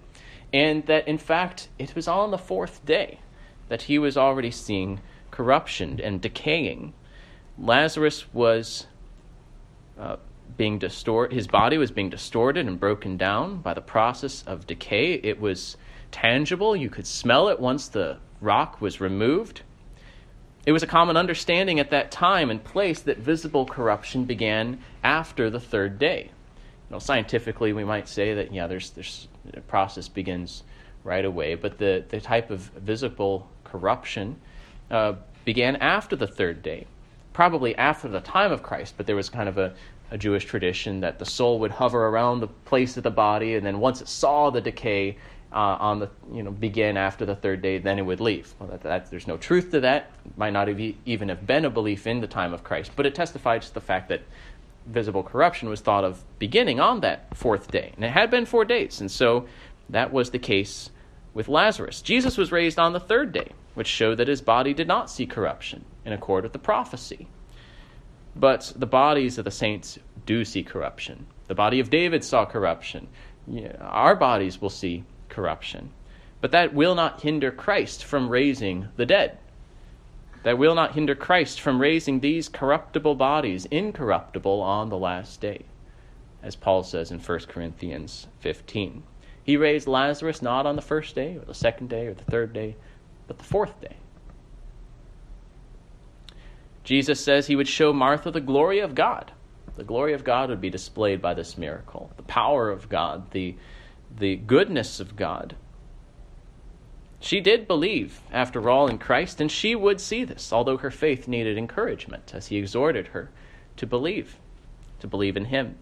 and 0.53 0.85
that 0.85 1.07
in 1.07 1.17
fact 1.17 1.69
it 1.79 1.95
was 1.95 2.07
on 2.07 2.31
the 2.31 2.37
fourth 2.37 2.85
day 2.85 3.19
that 3.69 3.83
he 3.83 3.97
was 3.97 4.15
already 4.15 4.51
seeing 4.51 4.99
corruption 5.31 5.99
and 5.99 6.21
decaying. 6.21 6.93
Lazarus 7.57 8.31
was 8.33 8.85
uh, 9.97 10.17
being 10.57 10.77
distorted, 10.77 11.35
his 11.35 11.47
body 11.47 11.77
was 11.77 11.91
being 11.91 12.09
distorted 12.09 12.67
and 12.67 12.79
broken 12.79 13.17
down 13.17 13.57
by 13.57 13.73
the 13.73 13.81
process 13.81 14.43
of 14.43 14.67
decay. 14.67 15.13
It 15.13 15.39
was 15.39 15.77
tangible, 16.11 16.75
you 16.75 16.89
could 16.89 17.07
smell 17.07 17.49
it 17.49 17.59
once 17.59 17.87
the 17.87 18.17
rock 18.41 18.81
was 18.81 19.01
removed. 19.01 19.63
It 20.65 20.71
was 20.71 20.81
a 20.81 20.87
common 20.87 21.15
understanding 21.15 21.79
at 21.79 21.91
that 21.91 22.11
time 22.11 22.49
and 22.49 22.63
place 22.63 23.01
that 23.01 23.17
visible 23.17 23.65
corruption 23.65 24.25
began 24.25 24.79
after 25.03 25.49
the 25.49 25.59
third 25.59 25.99
day. 25.99 26.31
You 26.89 26.95
know, 26.95 26.99
scientifically, 26.99 27.71
we 27.71 27.83
might 27.83 28.07
say 28.07 28.33
that 28.33 28.51
yeah, 28.51 28.65
there's 28.67 28.89
there's 28.91 29.27
the 29.45 29.61
process 29.61 30.07
begins 30.07 30.63
right 31.03 31.23
away, 31.23 31.55
but 31.55 31.77
the, 31.77 32.03
the 32.09 32.19
type 32.19 32.49
of 32.49 32.61
visible 32.61 33.47
corruption 33.63 34.35
uh, 34.89 35.13
began 35.45 35.75
after 35.77 36.15
the 36.15 36.27
third 36.27 36.63
day, 36.63 36.87
probably 37.31 37.75
after 37.75 38.07
the 38.07 38.21
time 38.21 38.51
of 38.51 38.63
Christ, 38.63 38.95
but 38.97 39.05
there 39.05 39.15
was 39.15 39.29
kind 39.29 39.47
of 39.47 39.59
a, 39.59 39.75
a 40.09 40.17
Jewish 40.17 40.45
tradition 40.45 41.01
that 41.01 41.19
the 41.19 41.25
soul 41.25 41.59
would 41.59 41.71
hover 41.71 42.07
around 42.07 42.39
the 42.39 42.47
place 42.47 42.97
of 42.97 43.03
the 43.03 43.11
body, 43.11 43.53
and 43.53 43.63
then 43.63 43.79
once 43.79 44.01
it 44.01 44.07
saw 44.07 44.49
the 44.49 44.61
decay, 44.61 45.17
uh, 45.55 45.77
on 45.79 45.99
the 45.99 46.09
you 46.33 46.43
know 46.43 46.51
begin 46.51 46.97
after 46.97 47.25
the 47.25 47.35
third 47.35 47.61
day, 47.61 47.77
then 47.77 47.97
it 47.97 48.01
would 48.01 48.19
leave. 48.19 48.53
Well, 48.59 48.69
that, 48.69 48.83
that, 48.83 49.09
there's 49.09 49.25
no 49.25 49.37
truth 49.37 49.71
to 49.71 49.79
that. 49.79 50.11
It 50.25 50.37
might 50.37 50.51
not 50.51 50.67
have 50.67 50.79
even 50.79 51.29
have 51.29 51.47
been 51.47 51.63
a 51.63 51.69
belief 51.69 52.05
in 52.05 52.19
the 52.19 52.27
time 52.27 52.53
of 52.53 52.63
Christ, 52.63 52.91
but 52.95 53.05
it 53.05 53.15
testifies 53.15 53.69
to 53.69 53.73
the 53.73 53.81
fact 53.81 54.09
that 54.09 54.21
visible 54.85 55.23
corruption 55.23 55.69
was 55.69 55.79
thought 55.79 56.03
of 56.03 56.23
beginning 56.37 56.79
on 56.79 56.99
that 56.99 57.35
fourth 57.35 57.71
day, 57.71 57.93
and 57.95 58.03
it 58.03 58.11
had 58.11 58.29
been 58.29 58.45
four 58.45 58.65
days, 58.65 58.99
and 58.99 59.09
so 59.09 59.47
that 59.89 60.11
was 60.11 60.31
the 60.31 60.39
case 60.39 60.89
with 61.33 61.47
Lazarus. 61.47 62.01
Jesus 62.01 62.37
was 62.37 62.51
raised 62.51 62.77
on 62.77 62.93
the 62.93 62.99
third 62.99 63.31
day, 63.31 63.51
which 63.73 63.87
showed 63.87 64.15
that 64.15 64.27
his 64.27 64.41
body 64.41 64.73
did 64.73 64.87
not 64.87 65.09
see 65.09 65.25
corruption 65.25 65.85
in 66.03 66.13
accord 66.13 66.43
with 66.43 66.53
the 66.53 66.59
prophecy. 66.59 67.27
But 68.35 68.73
the 68.75 68.85
bodies 68.85 69.37
of 69.37 69.45
the 69.45 69.51
saints 69.51 69.97
do 70.25 70.43
see 70.43 70.63
corruption. 70.63 71.27
The 71.47 71.55
body 71.55 71.79
of 71.79 71.89
David 71.89 72.23
saw 72.23 72.45
corruption. 72.45 73.07
Our 73.79 74.15
bodies 74.15 74.61
will 74.61 74.69
see 74.69 75.05
corruption. 75.35 75.91
But 76.39 76.51
that 76.51 76.73
will 76.73 76.95
not 76.95 77.21
hinder 77.21 77.51
Christ 77.51 78.03
from 78.03 78.29
raising 78.29 78.87
the 78.95 79.05
dead. 79.05 79.37
That 80.43 80.57
will 80.57 80.75
not 80.75 80.93
hinder 80.93 81.15
Christ 81.15 81.59
from 81.59 81.81
raising 81.81 82.19
these 82.19 82.47
corruptible 82.47 83.15
bodies 83.15 83.65
incorruptible 83.65 84.61
on 84.61 84.89
the 84.89 84.97
last 84.97 85.41
day, 85.41 85.65
as 86.41 86.55
Paul 86.55 86.83
says 86.83 87.11
in 87.11 87.19
1 87.19 87.39
Corinthians 87.47 88.27
15. 88.39 89.03
He 89.43 89.57
raised 89.57 89.87
Lazarus 89.87 90.41
not 90.41 90.65
on 90.65 90.75
the 90.75 90.81
first 90.81 91.15
day, 91.15 91.35
or 91.35 91.45
the 91.45 91.53
second 91.53 91.89
day, 91.89 92.07
or 92.07 92.13
the 92.13 92.23
third 92.23 92.53
day, 92.53 92.75
but 93.27 93.37
the 93.37 93.43
fourth 93.43 93.81
day. 93.81 93.97
Jesus 96.83 97.19
says 97.19 97.47
he 97.47 97.55
would 97.55 97.67
show 97.67 97.91
Martha 97.91 98.31
the 98.31 98.39
glory 98.39 98.79
of 98.79 98.95
God. 98.95 99.31
The 99.75 99.83
glory 99.83 100.13
of 100.13 100.23
God 100.23 100.49
would 100.49 100.61
be 100.61 100.69
displayed 100.69 101.21
by 101.21 101.33
this 101.33 101.57
miracle. 101.57 102.11
The 102.15 102.23
power 102.23 102.69
of 102.69 102.87
God, 102.87 103.31
the 103.31 103.55
the 104.17 104.35
goodness 104.35 104.99
of 104.99 105.15
God. 105.15 105.55
She 107.19 107.41
did 107.41 107.67
believe, 107.67 108.21
after 108.31 108.69
all, 108.69 108.87
in 108.87 108.97
Christ, 108.97 109.41
and 109.41 109.51
she 109.51 109.75
would 109.75 109.99
see 109.99 110.23
this, 110.23 110.53
although 110.53 110.77
her 110.77 110.91
faith 110.91 111.27
needed 111.27 111.57
encouragement 111.57 112.33
as 112.35 112.47
he 112.47 112.57
exhorted 112.57 113.07
her 113.07 113.31
to 113.77 113.87
believe, 113.87 114.37
to 114.99 115.07
believe 115.07 115.35
in 115.35 115.45
him. 115.45 115.77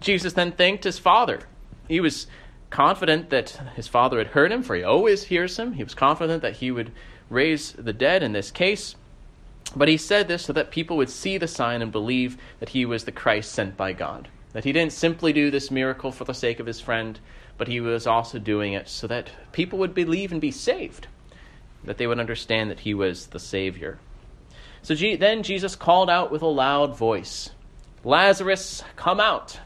Jesus 0.00 0.32
then 0.32 0.52
thanked 0.52 0.84
his 0.84 0.98
Father. 0.98 1.40
He 1.86 2.00
was 2.00 2.26
confident 2.70 3.30
that 3.30 3.50
his 3.76 3.88
Father 3.88 4.18
had 4.18 4.28
heard 4.28 4.50
him, 4.50 4.62
for 4.62 4.74
he 4.74 4.82
always 4.82 5.24
hears 5.24 5.58
him. 5.58 5.74
He 5.74 5.84
was 5.84 5.94
confident 5.94 6.42
that 6.42 6.56
he 6.56 6.70
would 6.70 6.92
raise 7.28 7.72
the 7.72 7.92
dead 7.92 8.22
in 8.22 8.32
this 8.32 8.50
case. 8.50 8.96
But 9.76 9.88
he 9.88 9.96
said 9.96 10.28
this 10.28 10.44
so 10.44 10.52
that 10.54 10.70
people 10.70 10.96
would 10.96 11.10
see 11.10 11.38
the 11.38 11.48
sign 11.48 11.82
and 11.82 11.92
believe 11.92 12.36
that 12.60 12.70
he 12.70 12.84
was 12.84 13.04
the 13.04 13.12
Christ 13.12 13.52
sent 13.52 13.76
by 13.76 13.92
God. 13.92 14.28
That 14.52 14.64
he 14.64 14.72
didn't 14.72 14.92
simply 14.92 15.32
do 15.32 15.50
this 15.50 15.70
miracle 15.70 16.12
for 16.12 16.24
the 16.24 16.34
sake 16.34 16.60
of 16.60 16.66
his 16.66 16.80
friend, 16.80 17.18
but 17.56 17.68
he 17.68 17.80
was 17.80 18.06
also 18.06 18.38
doing 18.38 18.72
it 18.72 18.88
so 18.88 19.06
that 19.06 19.30
people 19.52 19.78
would 19.78 19.94
believe 19.94 20.32
and 20.32 20.40
be 20.40 20.50
saved, 20.50 21.06
that 21.84 21.98
they 21.98 22.06
would 22.06 22.20
understand 22.20 22.70
that 22.70 22.80
he 22.80 22.94
was 22.94 23.28
the 23.28 23.38
Savior. 23.38 23.98
So 24.82 24.94
then 24.94 25.42
Jesus 25.42 25.76
called 25.76 26.10
out 26.10 26.30
with 26.30 26.42
a 26.42 26.46
loud 26.46 26.96
voice 26.96 27.50
Lazarus, 28.04 28.82
come 28.96 29.20
out! 29.20 29.60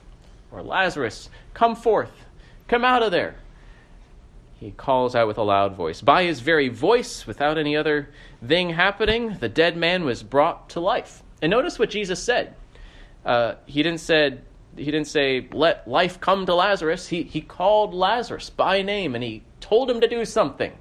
Or 0.53 0.63
Lazarus, 0.63 1.31
come 1.55 1.75
forth! 1.75 2.13
Come 2.69 2.85
out 2.85 3.03
of 3.03 3.13
there! 3.13 3.37
He 4.59 4.71
calls 4.71 5.15
out 5.15 5.27
with 5.27 5.39
a 5.39 5.43
loud 5.43 5.75
voice. 5.75 6.01
By 6.01 6.25
his 6.25 6.41
very 6.41 6.69
voice, 6.69 7.27
without 7.27 7.59
any 7.59 7.77
other 7.77 8.11
thing 8.47 8.71
happening, 8.71 9.37
the 9.41 9.49
dead 9.49 9.77
man 9.77 10.05
was 10.05 10.23
brought 10.23 10.71
to 10.71 10.81
life. 10.81 11.23
And 11.43 11.51
notice 11.51 11.79
what 11.79 11.91
Jesus 11.91 12.23
said. 12.23 12.55
Uh, 13.25 13.55
he 13.67 13.83
didn't 13.83 14.01
said 14.01 14.43
he 14.77 14.85
didn't 14.85 15.07
say, 15.07 15.49
let 15.53 15.89
life 15.89 16.21
come 16.21 16.47
to 16.47 16.55
Lazarus. 16.55 17.09
He, 17.09 17.23
he 17.23 17.41
called 17.41 17.95
Lazarus 17.95 18.51
by 18.51 18.83
name 18.83 19.15
and 19.15 19.25
he 19.25 19.43
told 19.61 19.91
him 19.91 20.01
to 20.01 20.09
do 20.09 20.25
something. 20.25 20.73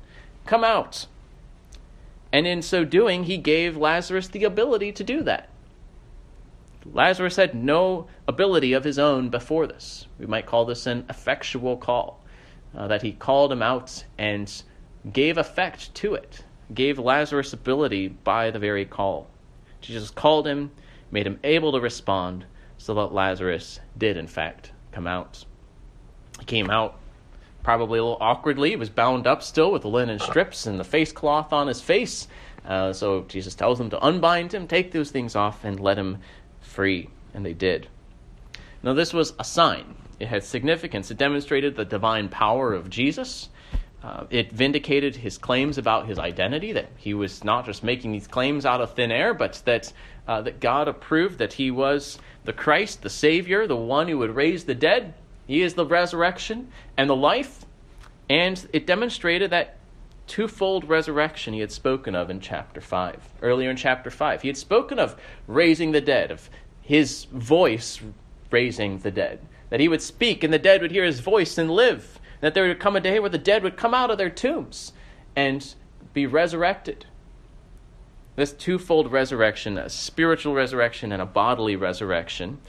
Come 0.45 0.63
out. 0.63 1.07
And 2.31 2.45
in 2.45 2.61
so 2.61 2.83
doing, 2.83 3.23
he 3.23 3.37
gave 3.37 3.77
Lazarus 3.77 4.27
the 4.27 4.43
ability 4.43 4.91
to 4.93 5.03
do 5.03 5.21
that. 5.23 5.49
Lazarus 6.93 7.37
had 7.37 7.55
no 7.55 8.07
ability 8.27 8.73
of 8.73 8.83
his 8.83 8.99
own 8.99 9.29
before 9.29 9.65
this. 9.65 10.07
We 10.19 10.25
might 10.25 10.45
call 10.45 10.65
this 10.65 10.85
an 10.85 11.05
effectual 11.09 11.77
call, 11.77 12.21
uh, 12.77 12.87
that 12.87 13.01
he 13.01 13.13
called 13.13 13.51
him 13.51 13.63
out 13.63 14.03
and 14.17 14.51
gave 15.11 15.37
effect 15.37 15.95
to 15.95 16.13
it, 16.13 16.43
gave 16.73 16.99
Lazarus 16.99 17.53
ability 17.53 18.09
by 18.09 18.51
the 18.51 18.59
very 18.59 18.85
call. 18.85 19.27
Jesus 19.81 20.11
called 20.11 20.45
him, 20.45 20.71
made 21.09 21.25
him 21.25 21.39
able 21.43 21.71
to 21.71 21.79
respond, 21.79 22.45
so 22.77 22.93
that 22.95 23.13
Lazarus 23.13 23.79
did, 23.97 24.17
in 24.17 24.27
fact, 24.27 24.71
come 24.91 25.07
out. 25.07 25.45
He 26.39 26.45
came 26.45 26.69
out 26.69 26.99
probably 27.63 27.99
a 27.99 28.03
little 28.03 28.17
awkwardly. 28.21 28.69
He 28.69 28.75
was 28.75 28.89
bound 28.89 29.25
up 29.25 29.41
still 29.41 29.71
with 29.71 29.81
the 29.81 29.87
linen 29.87 30.19
strips 30.19 30.67
and 30.67 30.79
the 30.79 30.83
face 30.83 31.11
cloth 31.11 31.51
on 31.51 31.67
his 31.67 31.81
face. 31.81 32.27
Uh, 32.65 32.93
so 32.93 33.23
Jesus 33.23 33.55
tells 33.55 33.77
them 33.77 33.89
to 33.89 34.05
unbind 34.05 34.53
him, 34.53 34.67
take 34.67 34.91
those 34.91 35.11
things 35.11 35.35
off, 35.35 35.63
and 35.63 35.79
let 35.79 35.97
him 35.97 36.19
free. 36.61 37.09
And 37.33 37.45
they 37.45 37.53
did. 37.53 37.87
Now, 38.83 38.93
this 38.93 39.13
was 39.13 39.33
a 39.39 39.43
sign. 39.43 39.95
It 40.19 40.27
had 40.27 40.43
significance. 40.43 41.09
It 41.11 41.17
demonstrated 41.17 41.75
the 41.75 41.85
divine 41.85 42.29
power 42.29 42.73
of 42.73 42.89
Jesus. 42.89 43.49
Uh, 44.05 44.23
it 44.29 44.51
vindicated 44.51 45.15
his 45.15 45.39
claims 45.39 45.79
about 45.79 46.05
his 46.05 46.19
identity, 46.19 46.71
that 46.71 46.89
he 46.95 47.15
was 47.15 47.43
not 47.43 47.65
just 47.65 47.83
making 47.83 48.11
these 48.11 48.27
claims 48.27 48.63
out 48.63 48.79
of 48.79 48.93
thin 48.93 49.11
air, 49.11 49.33
but 49.33 49.59
that, 49.65 49.91
uh, 50.27 50.39
that 50.43 50.59
God 50.59 50.87
approved 50.87 51.39
that 51.39 51.53
he 51.53 51.71
was 51.71 52.19
the 52.43 52.53
Christ, 52.53 53.01
the 53.01 53.09
Savior, 53.09 53.65
the 53.65 53.75
one 53.75 54.07
who 54.07 54.19
would 54.19 54.35
raise 54.35 54.65
the 54.65 54.75
dead. 54.75 55.15
He 55.47 55.63
is 55.63 55.73
the 55.73 55.87
resurrection 55.87 56.71
and 56.95 57.09
the 57.09 57.15
life. 57.15 57.65
And 58.29 58.67
it 58.73 58.85
demonstrated 58.85 59.49
that 59.49 59.77
twofold 60.27 60.87
resurrection 60.87 61.55
he 61.55 61.59
had 61.59 61.71
spoken 61.71 62.13
of 62.13 62.29
in 62.29 62.39
chapter 62.39 62.81
5. 62.81 63.19
Earlier 63.41 63.71
in 63.71 63.75
chapter 63.75 64.11
5, 64.11 64.43
he 64.43 64.49
had 64.49 64.57
spoken 64.57 64.99
of 64.99 65.15
raising 65.47 65.93
the 65.93 66.01
dead, 66.01 66.29
of 66.29 66.47
his 66.83 67.23
voice 67.25 67.99
raising 68.51 68.99
the 68.99 69.09
dead. 69.09 69.39
That 69.71 69.79
he 69.79 69.87
would 69.87 70.03
speak 70.03 70.43
and 70.43 70.53
the 70.53 70.59
dead 70.59 70.83
would 70.83 70.91
hear 70.91 71.05
his 71.05 71.21
voice 71.21 71.57
and 71.57 71.71
live. 71.71 72.14
That 72.41 72.53
there 72.53 72.67
would 72.67 72.79
come 72.79 72.95
a 72.95 73.01
day 73.01 73.19
where 73.19 73.29
the 73.29 73.37
dead 73.37 73.63
would 73.63 73.77
come 73.77 73.93
out 73.93 74.11
of 74.11 74.17
their 74.17 74.29
tombs 74.29 74.93
and 75.35 75.73
be 76.13 76.25
resurrected. 76.25 77.05
This 78.35 78.51
twofold 78.51 79.11
resurrection, 79.11 79.77
a 79.77 79.89
spiritual 79.89 80.53
resurrection 80.53 81.11
and 81.11 81.21
a 81.21 81.25
bodily 81.25 81.75
resurrection, 81.75 82.59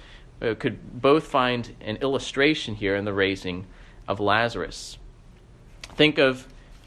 uh, 0.40 0.54
could 0.54 1.00
both 1.00 1.26
find 1.26 1.74
an 1.80 1.96
illustration 1.96 2.74
here 2.74 2.94
in 2.94 3.04
the 3.04 3.12
raising 3.12 3.66
of 4.06 4.20
Lazarus. 4.20 4.98
Think 5.96 6.18
of 6.18 6.46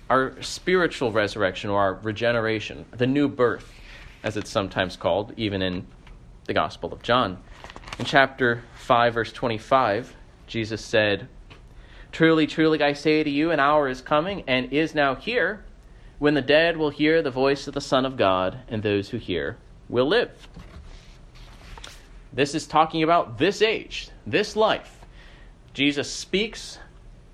our 0.09 0.41
spiritual 0.41 1.11
resurrection 1.11 1.69
or 1.69 1.79
our 1.79 1.93
regeneration, 1.95 2.85
the 2.91 3.07
new 3.07 3.27
birth, 3.27 3.71
as 4.23 4.37
it's 4.37 4.49
sometimes 4.49 4.95
called, 4.95 5.33
even 5.37 5.61
in 5.61 5.85
the 6.45 6.53
Gospel 6.53 6.93
of 6.93 7.01
John. 7.03 7.37
In 7.99 8.05
chapter 8.05 8.63
5, 8.75 9.13
verse 9.13 9.33
25, 9.33 10.15
Jesus 10.47 10.83
said, 10.83 11.27
Truly, 12.11 12.47
truly, 12.47 12.81
I 12.81 12.93
say 12.93 13.23
to 13.23 13.29
you, 13.29 13.51
an 13.51 13.59
hour 13.59 13.87
is 13.87 14.01
coming 14.01 14.43
and 14.47 14.73
is 14.73 14.95
now 14.95 15.15
here 15.15 15.63
when 16.17 16.33
the 16.33 16.41
dead 16.41 16.75
will 16.75 16.89
hear 16.89 17.21
the 17.21 17.31
voice 17.31 17.67
of 17.67 17.73
the 17.73 17.81
Son 17.81 18.05
of 18.05 18.17
God, 18.17 18.59
and 18.67 18.83
those 18.83 19.09
who 19.09 19.17
hear 19.17 19.57
will 19.87 20.07
live. 20.07 20.47
This 22.33 22.53
is 22.53 22.67
talking 22.67 23.03
about 23.03 23.37
this 23.37 23.61
age, 23.61 24.09
this 24.27 24.55
life. 24.55 25.05
Jesus 25.73 26.11
speaks, 26.11 26.77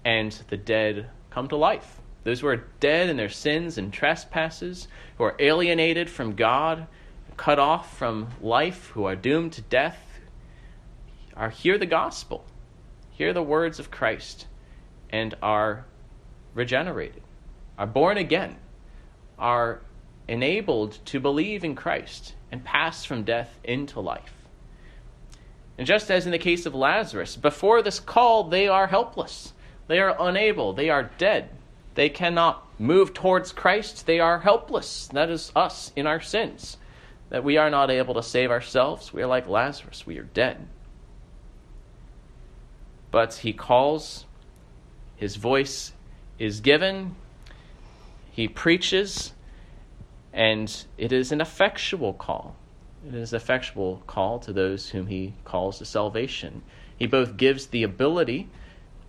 and 0.03 0.31
the 0.49 0.57
dead 0.57 1.09
come 1.31 1.47
to 1.47 1.55
life. 1.55 1.99
Those 2.23 2.41
who 2.41 2.47
are 2.47 2.63
dead 2.79 3.09
in 3.09 3.17
their 3.17 3.29
sins 3.29 3.77
and 3.77 3.91
trespasses, 3.91 4.87
who 5.17 5.23
are 5.23 5.35
alienated 5.39 6.09
from 6.09 6.35
God, 6.35 6.87
cut 7.37 7.59
off 7.59 7.97
from 7.97 8.29
life, 8.41 8.89
who 8.89 9.05
are 9.05 9.15
doomed 9.15 9.53
to 9.53 9.61
death, 9.61 10.19
are 11.35 11.49
hear 11.49 11.77
the 11.77 11.85
gospel, 11.85 12.45
hear 13.11 13.33
the 13.33 13.43
words 13.43 13.79
of 13.79 13.91
Christ, 13.91 14.47
and 15.15 15.33
are 15.41 15.85
regenerated, 16.53 17.23
are 17.77 17.87
born 17.87 18.17
again 18.17 18.57
are 19.39 19.79
enabled 20.27 20.99
to 21.05 21.21
believe 21.21 21.63
in 21.63 21.73
Christ 21.73 22.35
and 22.51 22.65
pass 22.65 23.05
from 23.05 23.23
death 23.23 23.57
into 23.63 24.01
life. 24.01 24.33
And 25.77 25.87
just 25.87 26.11
as 26.11 26.25
in 26.25 26.33
the 26.33 26.37
case 26.37 26.65
of 26.65 26.75
Lazarus, 26.75 27.37
before 27.37 27.81
this 27.81 28.01
call, 28.01 28.43
they 28.43 28.67
are 28.67 28.87
helpless. 28.87 29.53
They 29.87 29.99
are 29.99 30.17
unable. 30.19 30.73
They 30.73 30.89
are 30.89 31.09
dead. 31.17 31.49
They 31.93 32.09
cannot 32.09 32.67
move 32.77 33.13
towards 33.13 33.53
Christ. 33.53 34.05
They 34.05 34.19
are 34.19 34.39
helpless. 34.39 35.07
That 35.13 35.29
is 35.29 35.49
us 35.55 35.93
in 35.95 36.07
our 36.07 36.19
sins. 36.19 36.75
That 37.29 37.45
we 37.45 37.55
are 37.55 37.69
not 37.69 37.89
able 37.89 38.15
to 38.15 38.23
save 38.23 38.51
ourselves. 38.51 39.13
We 39.13 39.23
are 39.23 39.27
like 39.27 39.47
Lazarus. 39.47 40.05
We 40.05 40.17
are 40.17 40.23
dead. 40.23 40.67
But 43.11 43.35
he 43.35 43.53
calls, 43.53 44.25
his 45.15 45.35
voice 45.35 45.93
is 46.39 46.59
given, 46.59 47.15
he 48.31 48.47
preaches, 48.47 49.33
And 50.33 50.85
it 50.97 51.13
is 51.13 51.31
an 51.31 51.39
effectual 51.39 52.13
call. 52.13 52.55
It 53.07 53.15
is 53.15 53.31
an 53.31 53.37
effectual 53.37 54.03
call 54.07 54.39
to 54.39 54.51
those 54.51 54.89
whom 54.89 55.07
he 55.07 55.33
calls 55.45 55.77
to 55.77 55.85
salvation. 55.85 56.63
He 56.97 57.07
both 57.07 57.37
gives 57.37 57.67
the 57.67 57.83
ability, 57.83 58.49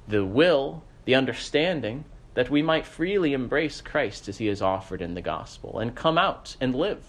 the 0.06 0.24
will, 0.24 0.84
the 1.04 1.14
understanding 1.14 2.04
that 2.34 2.50
we 2.50 2.62
might 2.62 2.86
freely 2.86 3.32
embrace 3.32 3.80
Christ 3.80 4.28
as 4.28 4.38
he 4.38 4.48
is 4.48 4.60
offered 4.60 5.00
in 5.00 5.14
the 5.14 5.22
gospel 5.22 5.78
and 5.78 5.94
come 5.94 6.18
out 6.18 6.56
and 6.60 6.74
live. 6.74 7.02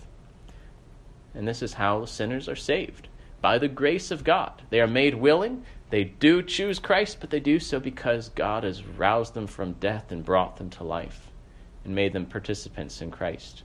And 1.35 1.47
this 1.47 1.61
is 1.61 1.73
how 1.73 2.05
sinners 2.05 2.47
are 2.47 2.55
saved 2.55 3.09
by 3.41 3.57
the 3.57 3.67
grace 3.67 4.09
of 4.09 4.23
God. 4.23 4.63
They 4.69 4.79
are 4.79 4.87
made 4.87 5.15
willing. 5.15 5.65
They 5.89 6.03
do 6.03 6.43
choose 6.43 6.79
Christ, 6.79 7.17
but 7.21 7.29
they 7.29 7.39
do 7.39 7.59
so 7.59 7.79
because 7.79 8.29
God 8.29 8.63
has 8.63 8.83
roused 8.83 9.33
them 9.33 9.47
from 9.47 9.73
death 9.73 10.11
and 10.11 10.25
brought 10.25 10.57
them 10.57 10.69
to 10.71 10.83
life 10.83 11.31
and 11.85 11.95
made 11.95 12.11
them 12.11 12.25
participants 12.25 13.01
in 13.01 13.11
Christ. 13.11 13.63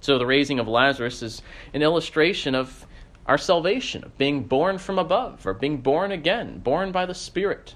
So 0.00 0.18
the 0.18 0.26
raising 0.26 0.58
of 0.58 0.68
Lazarus 0.68 1.22
is 1.22 1.42
an 1.72 1.82
illustration 1.82 2.54
of 2.54 2.86
our 3.24 3.38
salvation, 3.38 4.04
of 4.04 4.16
being 4.18 4.44
born 4.44 4.78
from 4.78 4.98
above, 4.98 5.46
or 5.46 5.54
being 5.54 5.78
born 5.78 6.12
again, 6.12 6.58
born 6.58 6.92
by 6.92 7.06
the 7.06 7.14
Spirit. 7.14 7.74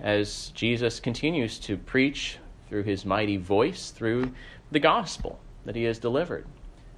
As 0.00 0.52
Jesus 0.54 1.00
continues 1.00 1.58
to 1.60 1.76
preach 1.76 2.38
through 2.68 2.84
his 2.84 3.04
mighty 3.04 3.36
voice, 3.36 3.90
through 3.90 4.32
the 4.70 4.78
gospel 4.78 5.40
that 5.64 5.76
he 5.76 5.82
has 5.84 5.98
delivered. 5.98 6.46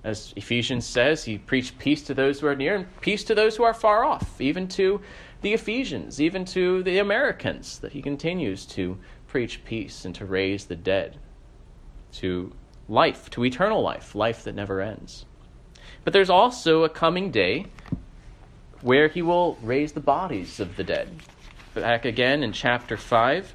As 0.03 0.33
Ephesians 0.37 0.87
says, 0.87 1.25
he 1.25 1.37
preached 1.39 1.79
peace 1.79 2.03
to 2.05 2.15
those 2.15 2.41
who 2.41 2.47
are 2.47 2.57
near 2.57 2.75
and 2.75 3.01
peace 3.01 3.23
to 3.25 3.35
those 3.35 3.57
who 3.57 3.65
are 3.65 3.75
far 3.75 4.05
off, 4.05 4.41
even 4.41 4.67
to 4.69 5.01
the 5.43 5.53
Ephesians, 5.53 6.21
even 6.21 6.45
to 6.47 6.83
the 6.83 6.99
Americans, 6.99 7.79
that 7.81 7.93
he 7.93 8.01
continues 8.01 8.65
to 8.67 8.99
preach 9.27 9.65
peace 9.65 10.05
and 10.05 10.15
to 10.15 10.25
raise 10.25 10.67
the 10.67 10.77
dead 10.77 11.19
to 12.13 12.53
life, 12.89 13.31
to 13.31 13.45
eternal 13.45 13.83
life, 13.83 14.15
life 14.15 14.45
that 14.45 14.55
never 14.55 14.81
ends. 14.81 15.27
But 16.05 16.13
there's 16.13 16.31
also 16.31 16.83
a 16.83 16.89
coming 16.89 17.31
day 17.31 17.67
where 18.81 19.09
he 19.09 19.23
will 19.23 19.59
raise 19.63 19.93
the 19.93 20.01
bodies 20.01 20.61
of 20.61 20.77
the 20.77 20.85
dead. 20.85 21.09
Back 21.75 22.05
again 22.05 22.43
in 22.43 22.53
chapter 22.53 22.97
5, 22.97 23.55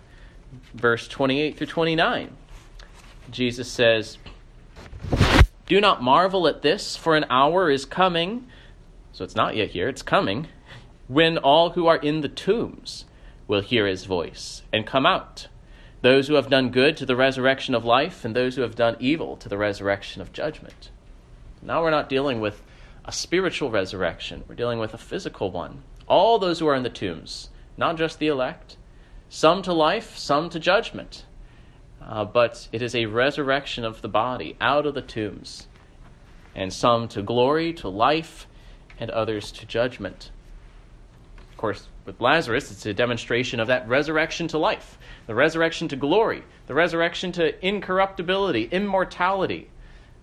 verse 0.73 1.08
28 1.08 1.58
through 1.58 1.67
29. 1.67 2.38
Jesus 3.31 3.67
says, 3.69 4.17
do 5.67 5.82
not 5.82 6.04
marvel 6.04 6.47
at 6.47 6.62
this, 6.62 6.95
for 6.95 7.15
an 7.15 7.25
hour 7.30 7.71
is 7.71 7.86
coming, 7.86 8.47
so 9.12 9.23
it's 9.23 9.36
not 9.36 9.56
yet 9.56 9.71
here, 9.71 9.89
it's 9.89 10.04
coming, 10.04 10.47
when 11.08 11.38
all 11.38 11.71
who 11.71 11.88
are 11.88 11.97
in 11.97 12.21
the 12.21 12.30
tombs 12.30 13.06
will 13.47 13.62
hear 13.62 13.88
his 13.88 14.06
voice 14.06 14.62
and 14.71 14.86
come 14.86 15.06
out. 15.06 15.47
Those 16.01 16.28
who 16.28 16.36
have 16.36 16.49
done 16.49 16.69
good 16.69 16.97
to 16.97 17.06
the 17.06 17.15
resurrection 17.15 17.73
of 17.73 17.84
life, 17.84 18.23
and 18.23 18.36
those 18.36 18.56
who 18.56 18.62
have 18.62 18.75
done 18.75 18.95
evil 18.99 19.38
to 19.38 19.49
the 19.49 19.58
resurrection 19.58 20.21
of 20.21 20.34
judgment. 20.34 20.91
Now 21.63 21.82
we're 21.82 21.89
not 21.89 22.10
dealing 22.10 22.41
with 22.41 22.62
a 23.04 23.12
spiritual 23.12 23.71
resurrection, 23.71 24.43
we're 24.47 24.56
dealing 24.56 24.80
with 24.80 24.93
a 24.93 24.99
physical 24.99 25.49
one. 25.49 25.82
All 26.08 26.38
those 26.38 26.60
who 26.60 26.67
are 26.67 26.75
in 26.75 26.84
the 26.84 26.89
tombs, 26.89 27.49
not 27.75 27.97
just 27.97 28.19
the 28.19 28.28
elect, 28.28 28.78
some 29.30 29.63
to 29.63 29.73
life, 29.73 30.15
some 30.15 30.49
to 30.51 30.60
judgment 30.60 31.25
uh, 32.01 32.25
but 32.25 32.67
it 32.71 32.81
is 32.81 32.95
a 32.95 33.05
resurrection 33.05 33.84
of 33.84 34.01
the 34.01 34.08
body 34.08 34.55
out 34.62 34.86
of 34.86 34.93
the 34.93 35.01
tombs, 35.01 35.67
and 36.55 36.71
some 36.71 37.08
to 37.10 37.21
glory, 37.21 37.73
to 37.73 37.89
life, 37.89 38.47
and 38.99 39.10
others 39.12 39.51
to 39.51 39.65
judgment. 39.65 40.31
Of 41.51 41.58
course, 41.58 41.88
with 42.05 42.21
Lazarus, 42.21 42.71
it's 42.71 42.86
a 42.86 42.93
demonstration 42.93 43.60
of 43.60 43.67
that 43.67 43.88
resurrection 43.88 44.47
to 44.49 44.58
life, 44.58 44.97
the 45.27 45.36
resurrection 45.36 45.88
to 45.88 45.95
glory, 45.95 46.43
the 46.67 46.73
resurrection 46.73 47.31
to 47.34 47.65
incorruptibility, 47.65 48.65
immortality, 48.71 49.69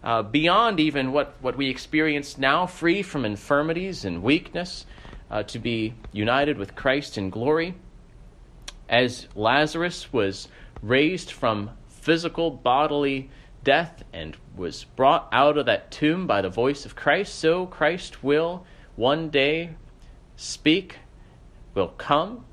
uh, 0.05 0.23
beyond 0.23 0.81
even 0.81 1.13
what, 1.13 1.35
what 1.41 1.57
we 1.57 1.69
experience 1.69 2.39
now, 2.39 2.67
free 2.67 3.03
from 3.03 3.25
infirmities 3.25 4.05
and 4.05 4.23
weakness, 4.23 4.87
uh, 5.31 5.43
to 5.45 5.59
be 5.59 5.95
united 6.13 6.59
with 6.59 6.75
Christ 6.75 7.19
in 7.19 7.31
glory. 7.31 7.75
As 8.89 9.27
Lazarus 9.35 10.13
was 10.13 10.49
raised 10.83 11.31
from 11.31 11.71
physical 11.89 12.51
bodily 12.51 13.31
death 13.63 14.03
and 14.13 14.37
was 14.57 14.85
brought 14.97 15.29
out 15.33 15.57
of 15.57 15.67
that 15.67 15.91
tomb 15.91 16.27
by 16.27 16.43
the 16.43 16.49
voice 16.49 16.85
of 16.85 16.97
Christ, 16.97 17.37
so 17.37 17.67
Christ 17.67 18.25
will 18.25 18.67
one 18.97 19.31
day 19.31 19.71
speak, 20.37 20.97
will 21.75 21.89
come 21.89 22.45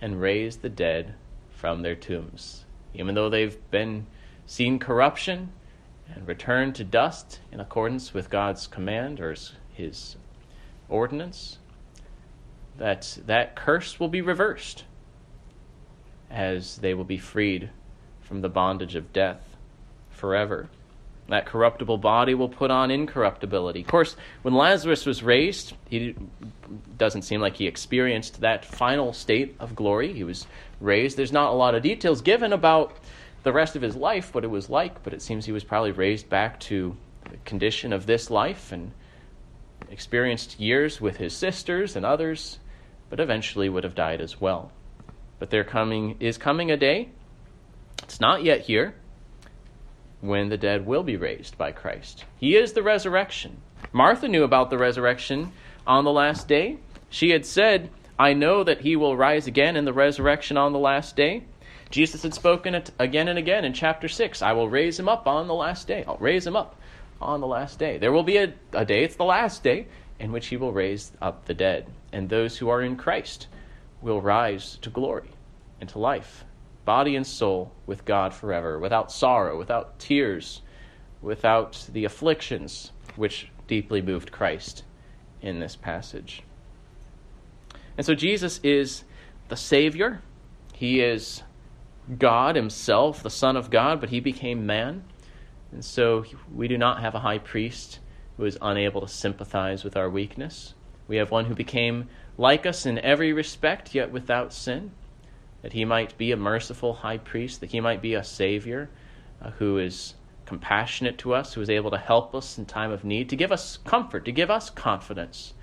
and 0.00 0.20
raise 0.20 0.58
the 0.58 0.68
dead 0.68 1.14
from 1.50 1.82
their 1.82 1.96
tombs. 1.96 2.64
Even 2.94 3.14
though 3.14 3.28
they've 3.28 3.58
been 3.70 4.06
seen 4.46 4.78
corruption 4.78 5.52
and 6.14 6.26
returned 6.26 6.74
to 6.76 6.84
dust 6.84 7.40
in 7.50 7.58
accordance 7.60 8.14
with 8.14 8.30
God's 8.30 8.66
command 8.66 9.20
or 9.20 9.34
his 9.72 10.16
ordinance, 10.88 11.58
that 12.78 13.18
that 13.26 13.56
curse 13.56 13.98
will 13.98 14.08
be 14.08 14.22
reversed 14.22 14.84
as 16.32 16.76
they 16.78 16.94
will 16.94 17.04
be 17.04 17.18
freed 17.18 17.70
from 18.22 18.40
the 18.40 18.48
bondage 18.48 18.94
of 18.94 19.12
death 19.12 19.56
forever. 20.10 20.68
That 21.28 21.46
corruptible 21.46 21.98
body 21.98 22.34
will 22.34 22.48
put 22.48 22.70
on 22.70 22.90
incorruptibility. 22.90 23.82
Of 23.82 23.86
course, 23.86 24.16
when 24.42 24.54
Lazarus 24.54 25.06
was 25.06 25.22
raised, 25.22 25.74
he 25.88 26.16
doesn't 26.98 27.22
seem 27.22 27.40
like 27.40 27.56
he 27.56 27.66
experienced 27.66 28.40
that 28.40 28.64
final 28.64 29.12
state 29.12 29.54
of 29.60 29.76
glory. 29.76 30.12
He 30.12 30.24
was 30.24 30.46
raised. 30.80 31.16
There's 31.16 31.32
not 31.32 31.52
a 31.52 31.56
lot 31.56 31.74
of 31.74 31.82
details 31.82 32.22
given 32.22 32.52
about 32.52 32.96
the 33.44 33.52
rest 33.52 33.76
of 33.76 33.82
his 33.82 33.96
life, 33.96 34.34
what 34.34 34.44
it 34.44 34.50
was 34.50 34.68
like, 34.68 35.02
but 35.02 35.12
it 35.12 35.22
seems 35.22 35.46
he 35.46 35.52
was 35.52 35.64
probably 35.64 35.92
raised 35.92 36.28
back 36.28 36.58
to 36.60 36.96
the 37.30 37.36
condition 37.44 37.92
of 37.92 38.06
this 38.06 38.30
life 38.30 38.72
and 38.72 38.92
experienced 39.90 40.58
years 40.58 41.00
with 41.00 41.16
his 41.18 41.34
sisters 41.34 41.96
and 41.96 42.04
others, 42.04 42.58
but 43.10 43.20
eventually 43.20 43.68
would 43.68 43.84
have 43.84 43.94
died 43.94 44.20
as 44.20 44.40
well. 44.40 44.72
But 45.42 45.50
there 45.50 45.64
coming 45.64 46.18
is 46.20 46.38
coming 46.38 46.70
a 46.70 46.76
day 46.76 47.08
it's 48.04 48.20
not 48.20 48.44
yet 48.44 48.60
here 48.60 48.94
when 50.20 50.50
the 50.50 50.56
dead 50.56 50.86
will 50.86 51.02
be 51.02 51.16
raised 51.16 51.58
by 51.58 51.72
Christ. 51.72 52.24
He 52.36 52.54
is 52.54 52.74
the 52.74 52.82
resurrection. 52.84 53.60
Martha 53.92 54.28
knew 54.28 54.44
about 54.44 54.70
the 54.70 54.78
resurrection 54.78 55.50
on 55.84 56.04
the 56.04 56.12
last 56.12 56.46
day. 56.46 56.76
She 57.10 57.30
had 57.30 57.44
said, 57.44 57.90
I 58.20 58.34
know 58.34 58.62
that 58.62 58.82
he 58.82 58.94
will 58.94 59.16
rise 59.16 59.48
again 59.48 59.74
in 59.74 59.84
the 59.84 59.92
resurrection 59.92 60.56
on 60.56 60.72
the 60.72 60.78
last 60.78 61.16
day. 61.16 61.42
Jesus 61.90 62.22
had 62.22 62.34
spoken 62.34 62.76
it 62.76 62.92
again 63.00 63.26
and 63.26 63.36
again 63.36 63.64
in 63.64 63.72
chapter 63.72 64.06
6 64.06 64.42
I 64.42 64.52
will 64.52 64.68
raise 64.68 64.96
him 64.96 65.08
up 65.08 65.26
on 65.26 65.48
the 65.48 65.54
last 65.54 65.88
day. 65.88 66.04
I'll 66.06 66.18
raise 66.18 66.46
him 66.46 66.54
up 66.54 66.76
on 67.20 67.40
the 67.40 67.48
last 67.48 67.80
day. 67.80 67.98
There 67.98 68.12
will 68.12 68.22
be 68.22 68.36
a, 68.36 68.54
a 68.74 68.84
day, 68.84 69.02
it's 69.02 69.16
the 69.16 69.24
last 69.24 69.64
day, 69.64 69.88
in 70.20 70.30
which 70.30 70.46
he 70.46 70.56
will 70.56 70.72
raise 70.72 71.10
up 71.20 71.46
the 71.46 71.54
dead. 71.54 71.88
And 72.12 72.28
those 72.28 72.58
who 72.58 72.68
are 72.68 72.80
in 72.80 72.94
Christ 72.94 73.48
will 74.02 74.20
rise 74.20 74.78
to 74.82 74.90
glory 74.90 75.30
and 75.80 75.88
to 75.88 75.98
life 75.98 76.44
body 76.84 77.16
and 77.16 77.26
soul, 77.26 77.72
with 77.86 78.04
God 78.04 78.34
forever, 78.34 78.78
without 78.78 79.12
sorrow, 79.12 79.58
without 79.58 79.98
tears, 79.98 80.62
without 81.20 81.88
the 81.92 82.04
afflictions 82.04 82.92
which 83.16 83.48
deeply 83.68 84.02
moved 84.02 84.32
Christ 84.32 84.84
in 85.40 85.60
this 85.60 85.76
passage. 85.76 86.42
And 87.96 88.04
so 88.04 88.14
Jesus 88.14 88.58
is 88.62 89.04
the 89.48 89.56
Savior. 89.56 90.22
He 90.74 91.00
is 91.00 91.42
God 92.18 92.56
Himself, 92.56 93.22
the 93.22 93.30
Son 93.30 93.56
of 93.56 93.70
God, 93.70 94.00
but 94.00 94.10
He 94.10 94.20
became 94.20 94.66
man. 94.66 95.04
And 95.70 95.84
so 95.84 96.24
we 96.52 96.68
do 96.68 96.76
not 96.76 97.00
have 97.00 97.14
a 97.14 97.20
high 97.20 97.38
priest 97.38 98.00
who 98.36 98.44
is 98.44 98.58
unable 98.60 99.02
to 99.02 99.08
sympathize 99.08 99.84
with 99.84 99.96
our 99.96 100.10
weakness. 100.10 100.74
We 101.06 101.16
have 101.16 101.30
one 101.30 101.44
who 101.44 101.54
became 101.54 102.08
like 102.38 102.66
us 102.66 102.86
in 102.86 102.98
every 102.98 103.32
respect, 103.32 103.94
yet 103.94 104.10
without 104.10 104.52
sin 104.52 104.92
that 105.62 105.72
he 105.72 105.84
might 105.84 106.18
be 106.18 106.32
a 106.32 106.36
merciful 106.36 106.94
high 106.94 107.18
priest, 107.18 107.60
that 107.60 107.70
he 107.70 107.80
might 107.80 108.02
be 108.02 108.14
a 108.14 108.24
savior 108.24 108.90
uh, 109.40 109.50
who 109.52 109.78
is 109.78 110.14
compassionate 110.44 111.18
to 111.18 111.34
us, 111.34 111.54
who 111.54 111.60
is 111.60 111.70
able 111.70 111.90
to 111.90 111.98
help 111.98 112.34
us 112.34 112.58
in 112.58 112.66
time 112.66 112.90
of 112.90 113.04
need, 113.04 113.28
to 113.28 113.36
give 113.36 113.52
us 113.52 113.78
comfort, 113.84 114.24
to 114.24 114.32
give 114.32 114.50
us 114.50 114.70
confidence 114.70 115.54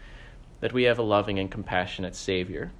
that 0.61 0.73
we 0.73 0.83
have 0.83 0.97
a 0.97 1.03
loving 1.03 1.37
and 1.37 1.51
compassionate 1.51 2.15
Savior. 2.15 2.71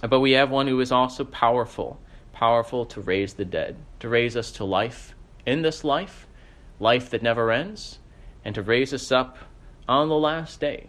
But 0.00 0.20
we 0.20 0.32
have 0.32 0.50
one 0.50 0.66
who 0.66 0.80
is 0.80 0.92
also 0.92 1.24
powerful, 1.24 1.98
powerful 2.32 2.86
to 2.86 3.00
raise 3.00 3.34
the 3.34 3.44
dead, 3.44 3.76
to 4.00 4.08
raise 4.08 4.36
us 4.36 4.52
to 4.52 4.64
life 4.64 5.14
in 5.44 5.62
this 5.62 5.82
life, 5.82 6.26
life 6.78 7.10
that 7.10 7.22
never 7.22 7.50
ends, 7.50 7.98
and 8.44 8.54
to 8.54 8.62
raise 8.62 8.94
us 8.94 9.10
up 9.10 9.38
on 9.88 10.08
the 10.08 10.14
last 10.14 10.60
day 10.60 10.88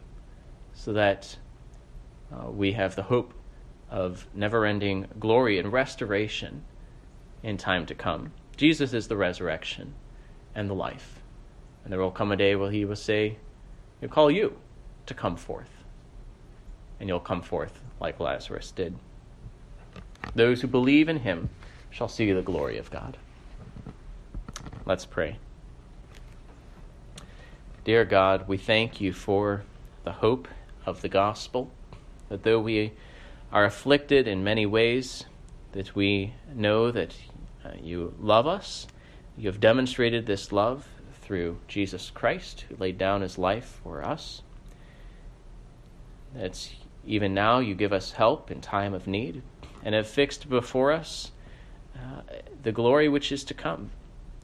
so 0.73 0.93
that 0.93 1.37
uh, 2.31 2.49
we 2.49 2.73
have 2.73 2.95
the 2.95 3.03
hope 3.03 3.33
of 3.89 4.27
never 4.33 4.65
ending 4.65 5.07
glory 5.19 5.57
and 5.57 5.71
restoration 5.71 6.63
in 7.41 7.57
time 7.57 7.85
to 7.85 7.95
come. 7.95 8.31
Jesus 8.55 8.93
is 8.93 9.07
the 9.07 9.17
resurrection 9.17 9.93
and 10.53 10.69
the 10.69 10.75
life. 10.75 11.19
And 11.83 11.91
there 11.91 11.99
will 11.99 12.11
come 12.11 12.31
a 12.31 12.37
day 12.37 12.55
where 12.55 12.71
he 12.71 12.85
will 12.85 12.95
say, 12.95 13.37
He'll 13.99 14.09
call 14.09 14.29
you 14.29 14.57
to 15.05 15.13
come 15.13 15.35
forth. 15.35 15.69
And 16.99 17.09
you'll 17.09 17.19
come 17.19 17.41
forth 17.41 17.79
like 17.99 18.19
Lazarus 18.19 18.71
did. 18.71 18.95
Those 20.35 20.61
who 20.61 20.67
believe 20.67 21.09
in 21.09 21.19
him 21.19 21.49
shall 21.89 22.07
see 22.07 22.31
the 22.31 22.41
glory 22.41 22.77
of 22.77 22.91
God. 22.91 23.17
Let's 24.85 25.05
pray. 25.05 25.37
Dear 27.83 28.05
God, 28.05 28.47
we 28.47 28.57
thank 28.57 29.01
you 29.01 29.13
for 29.13 29.63
the 30.03 30.11
hope 30.11 30.47
of 30.85 31.01
the 31.01 31.09
gospel, 31.09 31.71
that 32.29 32.43
though 32.43 32.59
we 32.59 32.93
are 33.51 33.65
afflicted 33.65 34.27
in 34.27 34.43
many 34.43 34.65
ways, 34.65 35.25
that 35.71 35.95
we 35.95 36.33
know 36.53 36.91
that 36.91 37.15
uh, 37.65 37.71
you 37.81 38.13
love 38.19 38.47
us. 38.47 38.87
You 39.37 39.47
have 39.47 39.59
demonstrated 39.59 40.25
this 40.25 40.51
love 40.51 40.87
through 41.21 41.59
Jesus 41.67 42.09
Christ, 42.09 42.65
who 42.69 42.75
laid 42.77 42.97
down 42.97 43.21
his 43.21 43.37
life 43.37 43.79
for 43.83 44.03
us. 44.03 44.41
That 46.33 46.71
even 47.05 47.33
now 47.33 47.59
you 47.59 47.75
give 47.75 47.93
us 47.93 48.11
help 48.11 48.51
in 48.51 48.61
time 48.61 48.93
of 48.93 49.07
need 49.07 49.41
and 49.83 49.95
have 49.95 50.07
fixed 50.07 50.49
before 50.49 50.91
us 50.91 51.31
uh, 51.95 52.21
the 52.61 52.71
glory 52.71 53.09
which 53.09 53.31
is 53.31 53.43
to 53.45 53.53
come, 53.53 53.91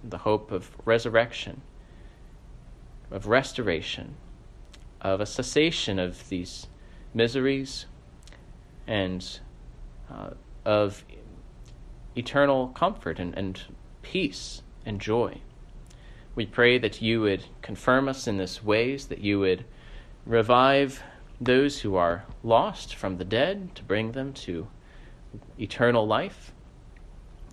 the 0.03 0.19
hope 0.19 0.51
of 0.51 0.71
resurrection, 0.85 1.61
of 3.11 3.27
restoration, 3.27 4.15
of 5.01 5.21
a 5.21 5.25
cessation 5.25 5.99
of 5.99 6.27
these 6.29 6.67
miseries, 7.15 7.85
and 8.85 9.39
uh, 10.11 10.31
of 10.63 11.03
eternal 12.15 12.67
comfort 12.69 13.19
and, 13.19 13.35
and 13.35 13.61
peace 14.01 14.61
and 14.85 15.01
joy. 15.01 15.39
We 16.35 16.45
pray 16.45 16.77
that 16.77 17.01
you 17.01 17.21
would 17.21 17.45
confirm 17.61 18.07
us 18.07 18.27
in 18.27 18.37
this 18.37 18.63
ways, 18.63 19.07
that 19.07 19.19
you 19.19 19.39
would 19.39 19.65
revive 20.25 21.01
those 21.39 21.79
who 21.79 21.95
are 21.95 22.25
lost 22.43 22.95
from 22.95 23.17
the 23.17 23.25
dead 23.25 23.73
to 23.75 23.83
bring 23.83 24.11
them 24.11 24.33
to 24.33 24.67
eternal 25.59 26.05
life, 26.05 26.51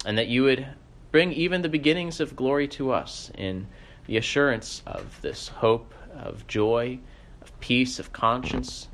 and 0.05 0.18
that 0.18 0.29
you 0.29 0.42
would 0.42 0.66
bring 1.12 1.33
even 1.33 1.62
the 1.62 1.68
beginnings 1.68 2.20
of 2.20 2.35
glory 2.35 2.66
to 2.66 2.90
us 2.90 3.31
in 3.37 3.66
the 4.07 4.16
assurance 4.16 4.83
of 4.87 5.20
this 5.22 5.48
hope, 5.48 5.94
of 6.12 6.46
joy, 6.46 6.98
of 7.40 7.59
peace, 7.61 7.98
of 7.98 8.12
conscience, 8.12 8.88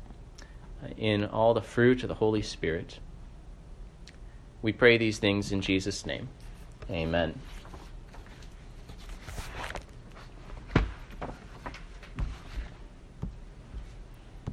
in 0.97 1.25
all 1.25 1.53
the 1.53 1.61
fruit 1.61 2.03
of 2.03 2.09
the 2.09 2.15
Holy 2.15 2.41
Spirit. 2.41 2.99
We 4.61 4.73
pray 4.73 4.97
these 4.97 5.19
things 5.19 5.51
in 5.51 5.61
Jesus' 5.61 6.05
name. 6.05 6.29
Amen. 6.89 7.39